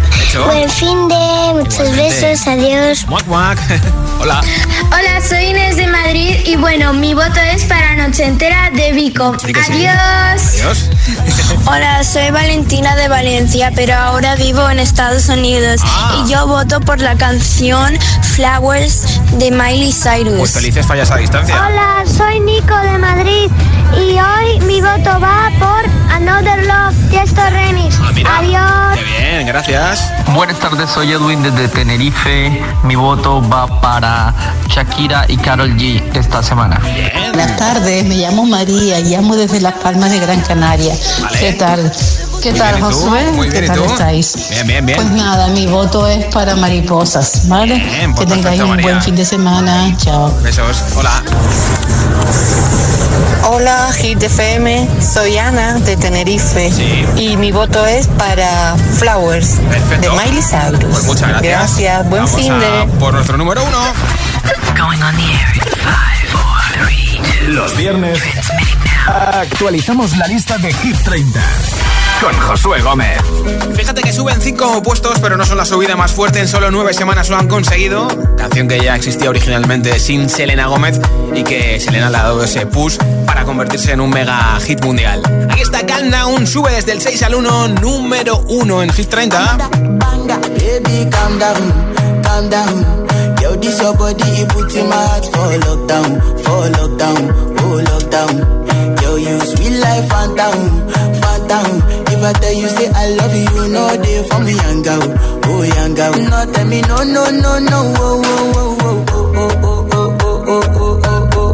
Buen 0.45 0.69
fin 0.69 1.07
de, 1.07 1.53
muchos 1.55 1.95
besos, 1.95 2.47
adiós. 2.47 3.05
Muac, 3.07 3.25
muac. 3.27 3.59
Hola. 4.19 4.41
Hola, 4.87 5.21
soy 5.27 5.45
Inés 5.45 5.77
de 5.77 5.87
Madrid 5.87 6.37
y 6.45 6.55
bueno, 6.55 6.93
mi 6.93 7.13
voto 7.13 7.39
es 7.53 7.63
para 7.65 7.95
Noche 7.95 8.25
Entera 8.25 8.69
de 8.71 8.91
Vico. 8.91 9.35
Adiós. 9.43 9.69
Adiós. 9.69 10.89
Hola, 11.71 12.03
soy 12.03 12.31
Valentina 12.31 12.95
de 12.95 13.07
Valencia, 13.07 13.71
pero 13.75 13.93
ahora 13.93 14.35
vivo 14.35 14.67
en 14.69 14.79
Estados 14.79 15.29
Unidos 15.29 15.79
Ah. 15.85 16.23
y 16.25 16.31
yo 16.31 16.47
voto 16.47 16.79
por 16.81 16.99
la 16.99 17.15
canción 17.15 17.97
Flowers 18.35 19.19
de 19.37 19.51
Miley 19.51 19.91
Cyrus. 19.91 20.37
Pues 20.39 20.53
felices 20.53 20.85
fallas 20.87 21.11
a 21.11 21.17
distancia. 21.17 21.55
Hola, 21.67 22.03
soy 22.05 22.39
Nico 22.39 22.75
de 22.75 22.97
Madrid 22.97 23.51
y 23.95 24.17
hoy 24.19 24.59
mi 24.65 24.81
voto 24.81 25.19
va 25.19 25.49
por 25.59 25.89
Another 26.11 26.65
Love, 26.65 26.95
Tiesto 27.09 27.41
Remix. 27.49 27.97
Ah, 28.01 28.11
mira. 28.13 28.37
Adiós. 28.37 28.97
Qué 28.97 29.03
bien, 29.03 29.47
gracias. 29.47 30.11
Buenas 30.33 30.59
tardes, 30.59 30.89
soy 30.89 31.11
Edwin 31.11 31.41
desde 31.41 31.67
Tenerife. 31.69 32.61
Mi 32.83 32.95
voto 32.95 33.41
va 33.49 33.67
para 33.81 34.33
Shakira 34.67 35.25
y 35.27 35.37
Carol 35.37 35.71
G 35.75 36.01
esta 36.13 36.43
semana. 36.43 36.79
Buenas 37.33 37.57
tardes, 37.57 38.05
me 38.05 38.15
llamo 38.15 38.45
María, 38.45 38.99
llamo 38.99 39.35
desde 39.35 39.59
Las 39.61 39.73
Palmas 39.75 40.11
de 40.11 40.19
Gran 40.19 40.41
Canaria. 40.41 40.93
¿Qué 41.39 41.53
tal? 41.53 41.91
¿Qué 42.41 42.51
Muy 42.51 42.59
tal, 42.59 42.75
bien. 42.75 42.85
Josué? 42.85 43.31
Muy 43.33 43.49
bien, 43.49 43.59
¿Qué 43.59 43.65
¿y 43.65 43.67
tal 43.67 43.77
tú? 43.77 43.83
estáis? 43.85 44.49
Bien, 44.49 44.67
bien, 44.67 44.85
bien. 44.85 44.97
Pues 45.01 45.11
nada, 45.11 45.47
mi 45.47 45.67
voto 45.67 46.07
es 46.07 46.25
para 46.27 46.55
mariposas, 46.55 47.47
¿vale? 47.49 47.75
Bien, 47.79 48.13
pues 48.15 48.27
que 48.27 48.35
tengáis 48.35 48.43
perfecto, 48.59 48.63
un 48.63 48.69
María. 48.69 48.85
buen 48.91 49.01
fin 49.01 49.15
de 49.15 49.25
semana. 49.25 49.97
Chao. 49.97 50.31
Besos. 50.41 50.83
Hola. 50.95 51.21
Hola, 53.43 53.91
Hit 53.93 54.21
FM. 54.21 54.87
Soy 55.01 55.37
Ana 55.37 55.73
de 55.79 55.97
Tenerife. 55.97 56.71
Y 57.15 57.37
mi 57.37 57.51
voto 57.51 57.85
es 57.85 58.07
para 58.07 58.75
Flowers 58.97 59.57
de 60.01 60.09
Miley 60.09 60.41
Cyrus. 60.41 60.83
Pues 60.91 61.03
muchas 61.05 61.29
gracias. 61.29 61.41
Gracias. 61.41 62.09
Buen 62.09 62.23
Vamos 62.25 62.39
fin 62.39 62.51
a 62.51 62.59
de. 62.59 62.85
por 62.99 63.13
nuestro 63.13 63.37
número 63.37 63.63
uno. 63.63 63.79
Los 67.47 67.75
viernes 67.77 68.19
actualizamos 69.07 70.15
la 70.17 70.27
lista 70.27 70.57
de 70.57 70.73
Hit 70.73 70.97
30 71.03 71.39
con 72.21 72.33
Josué 72.33 72.81
Gómez. 72.81 73.17
Fíjate 73.75 74.01
que 74.01 74.11
suben 74.11 74.41
cinco 74.41 74.83
puestos, 74.83 75.19
pero 75.19 75.37
no 75.37 75.45
son 75.45 75.57
la 75.57 75.65
subida 75.65 75.95
más 75.95 76.11
fuerte. 76.11 76.39
En 76.39 76.47
solo 76.47 76.69
nueve 76.69 76.93
semanas 76.93 77.29
lo 77.29 77.37
han 77.37 77.47
conseguido. 77.47 78.07
Canción 78.37 78.67
que 78.67 78.79
ya 78.79 78.95
existía 78.95 79.29
originalmente 79.29 79.99
sin 79.99 80.29
Selena 80.29 80.67
Gómez 80.67 80.99
y 81.33 81.43
que 81.43 81.79
Selena 81.79 82.09
le 82.09 82.17
ha 82.17 82.23
dado 82.23 82.43
ese 82.43 82.65
push 82.65 82.97
para 83.25 83.45
convertirse 83.45 83.93
en 83.93 84.01
un 84.01 84.09
mega 84.09 84.59
hit 84.59 84.83
mundial. 84.83 85.21
Aquí 85.49 85.61
está 85.61 85.85
Calm 85.85 86.11
Down, 86.11 86.45
sube 86.45 86.71
desde 86.71 86.91
el 86.91 87.01
6 87.01 87.23
al 87.23 87.35
1, 87.35 87.67
número 87.81 88.39
1 88.47 88.83
en 88.83 88.93
Hit 88.93 89.09
30. 89.09 89.57
Baby, 90.29 91.09
calm 91.09 91.39
down, 91.39 92.21
calm 92.21 92.49
down. 92.49 93.08
Yo, 93.41 93.55
this 93.55 93.79
your 93.81 93.93
body, 93.95 94.23
it 94.41 94.49
puts 94.49 94.75
in 94.75 94.87
my 94.89 94.95
heart 94.95 95.25
for 95.25 95.49
lockdown, 95.65 96.09
for 96.43 96.61
lockdown, 96.77 97.21
oh 97.59 97.77
lockdown. 97.89 98.33
Yo, 99.01 99.15
you 99.15 99.39
sweet 99.39 99.75
life, 99.79 100.07
phantom, 100.09 100.59
phantom. 101.21 101.67
If 102.11 102.21
I 102.23 102.33
tell 102.33 102.53
you, 102.53 102.67
say 102.69 102.89
I 102.93 103.09
love 103.15 103.33
you, 103.35 103.47
you 103.55 103.67
know 103.73 103.87
they 103.95 104.23
for 104.27 104.39
me, 104.43 104.53
young 104.55 104.81
girl, 104.83 105.03
oh 105.45 105.63
young 105.63 105.93
girl. 105.95 106.13
No, 106.29 106.51
tell 106.53 106.67
me, 106.67 106.81
no, 106.81 106.97
no, 107.03 107.23
no, 107.31 107.59
no, 107.59 107.79
oh, 107.95 108.21
oh, 108.25 108.77
oh, 108.79 109.05
oh, 109.09 109.85
oh, 109.89 110.09
oh, 110.09 111.05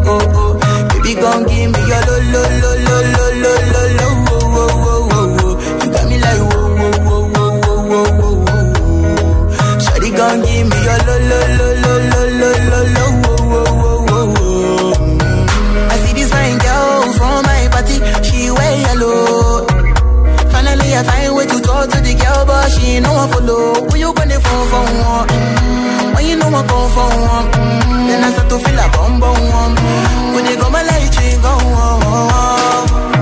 oh. 0.08 0.90
Baby, 0.90 1.14
gon' 1.22 1.44
give 1.46 1.72
me 1.72 1.80
your 1.86 2.02
lo 2.08 2.16
lo 2.34 2.42
lo 2.62 2.72
lo 2.86 2.98
lo 3.14 3.54
lo 3.72 3.82
lo 3.98 4.05
gon' 10.18 10.42
give 10.42 10.68
me 10.70 10.78
your 10.88 11.00
lo, 11.08 11.16
lo, 11.30 11.40
lo, 11.56 11.68
lo, 11.82 13.06
oh, 13.06 13.44
oh, 13.56 13.66
oh, 13.88 14.06
oh, 14.10 14.34
oh. 14.40 15.90
I 15.92 15.96
see 16.04 16.14
this 16.14 16.30
fine 16.32 16.58
girl 16.58 17.14
from 17.18 17.44
my 17.46 17.68
party, 17.72 17.98
she 18.26 18.50
wear 18.52 18.74
yellow. 18.86 19.66
Finally, 20.52 20.90
I 20.96 21.04
find 21.04 21.36
way 21.36 21.46
to 21.46 21.60
talk 21.62 21.90
to 21.90 22.00
the 22.02 22.14
girl, 22.16 22.46
but 22.46 22.70
she 22.72 22.96
ain't 22.98 23.04
no 23.06 23.14
one 23.14 23.30
follow. 23.32 23.74
Who 23.90 23.98
you 23.98 24.14
gonna 24.14 24.40
phone 24.40 24.68
for 24.72 24.84
one? 25.04 25.28
Mm, 25.28 26.16
When 26.16 26.26
you 26.26 26.36
know 26.38 26.48
I 26.48 26.62
come 26.68 26.90
for 26.96 27.10
one, 27.34 27.48
then 28.08 28.24
I 28.24 28.32
start 28.32 28.50
to 28.50 28.58
feel 28.60 28.80
a 28.80 28.88
bum 28.96 29.20
bum 29.20 29.40
one. 29.60 29.76
Mm, 29.76 30.34
When 30.36 30.44
they 30.46 30.56
go 30.56 30.70
my 30.70 30.84
light, 30.84 31.12
she 31.14 31.28
go 31.42 31.54
I 31.56 33.15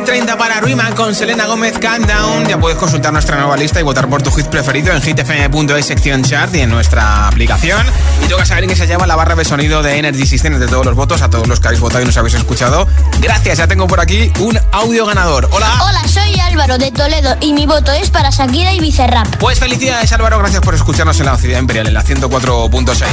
30 0.05 0.37
para 0.37 0.59
Ruiman 0.59 0.93
con 0.95 1.15
Selena 1.15 1.45
Gómez 1.45 1.77
Calm 1.79 2.05
Down. 2.05 2.45
Ya 2.47 2.59
puedes 2.59 2.77
consultar 2.77 3.13
nuestra 3.13 3.37
nueva 3.37 3.55
lista 3.55 3.79
y 3.79 3.83
votar 3.83 4.09
por 4.09 4.21
tu 4.21 4.31
hit 4.31 4.47
preferido 4.47 4.93
en 4.93 5.01
hitfm.es 5.01 5.85
sección 5.85 6.23
chart 6.23 6.53
y 6.55 6.61
en 6.61 6.69
nuestra 6.69 7.27
aplicación. 7.27 7.85
Y 8.23 8.27
toca 8.27 8.45
saber 8.45 8.65
en 8.65 8.71
qué 8.71 8.75
se 8.75 8.87
llama 8.87 9.07
la 9.07 9.15
barra 9.15 9.35
de 9.35 9.45
sonido 9.45 9.81
de 9.81 9.97
Energy 9.97 10.25
System 10.25 10.59
de 10.59 10.67
todos 10.67 10.85
los 10.85 10.95
votos, 10.95 11.21
a 11.21 11.29
todos 11.29 11.47
los 11.47 11.59
que 11.59 11.67
habéis 11.67 11.81
votado 11.81 12.01
y 12.01 12.05
nos 12.05 12.17
habéis 12.17 12.33
escuchado. 12.35 12.87
Gracias, 13.21 13.59
ya 13.59 13.67
tengo 13.67 13.87
por 13.87 13.99
aquí 13.99 14.31
un 14.39 14.59
audio 14.71 15.05
ganador. 15.05 15.47
Hola. 15.51 15.71
Hola, 15.83 16.07
soy 16.07 16.39
Álvaro 16.39 16.77
de 16.77 16.91
Toledo 16.91 17.37
y 17.39 17.53
mi 17.53 17.65
voto 17.65 17.91
es 17.91 18.09
para 18.09 18.29
Shakira 18.29 18.73
y 18.73 18.79
Bizarrap. 18.79 19.27
Pues 19.37 19.59
felicidades 19.59 20.11
Álvaro, 20.11 20.39
gracias 20.39 20.61
por 20.61 20.75
escucharnos 20.75 21.19
en 21.19 21.27
la 21.27 21.37
Ciudad 21.37 21.59
Imperial 21.59 21.87
en 21.87 21.93
la 21.93 22.03
104.6. 22.03 23.05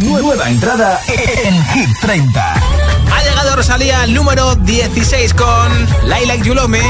Nueva 0.00 0.48
entrada 0.48 1.00
en 1.08 1.64
Hit 1.66 1.90
30. 2.00 2.81
Ha 3.12 3.22
llegado 3.22 3.56
Rosalía 3.56 4.02
al 4.02 4.14
número 4.14 4.54
16 4.54 5.34
con 5.34 5.88
Lilac 6.04 6.42
You 6.42 6.54
Love 6.54 6.68
Me. 6.68 6.82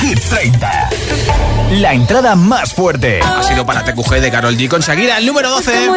Hit 0.00 0.20
30. 0.28 0.90
La 1.72 1.92
entrada 1.92 2.34
más 2.34 2.72
fuerte 2.72 3.20
ha 3.22 3.42
sido 3.42 3.64
para 3.64 3.84
TQG 3.84 4.20
de 4.20 4.30
Carol 4.30 4.56
G 4.56 4.68
con 4.68 4.80
Shakira, 4.80 5.18
el 5.18 5.26
número 5.26 5.50
12. 5.50 5.88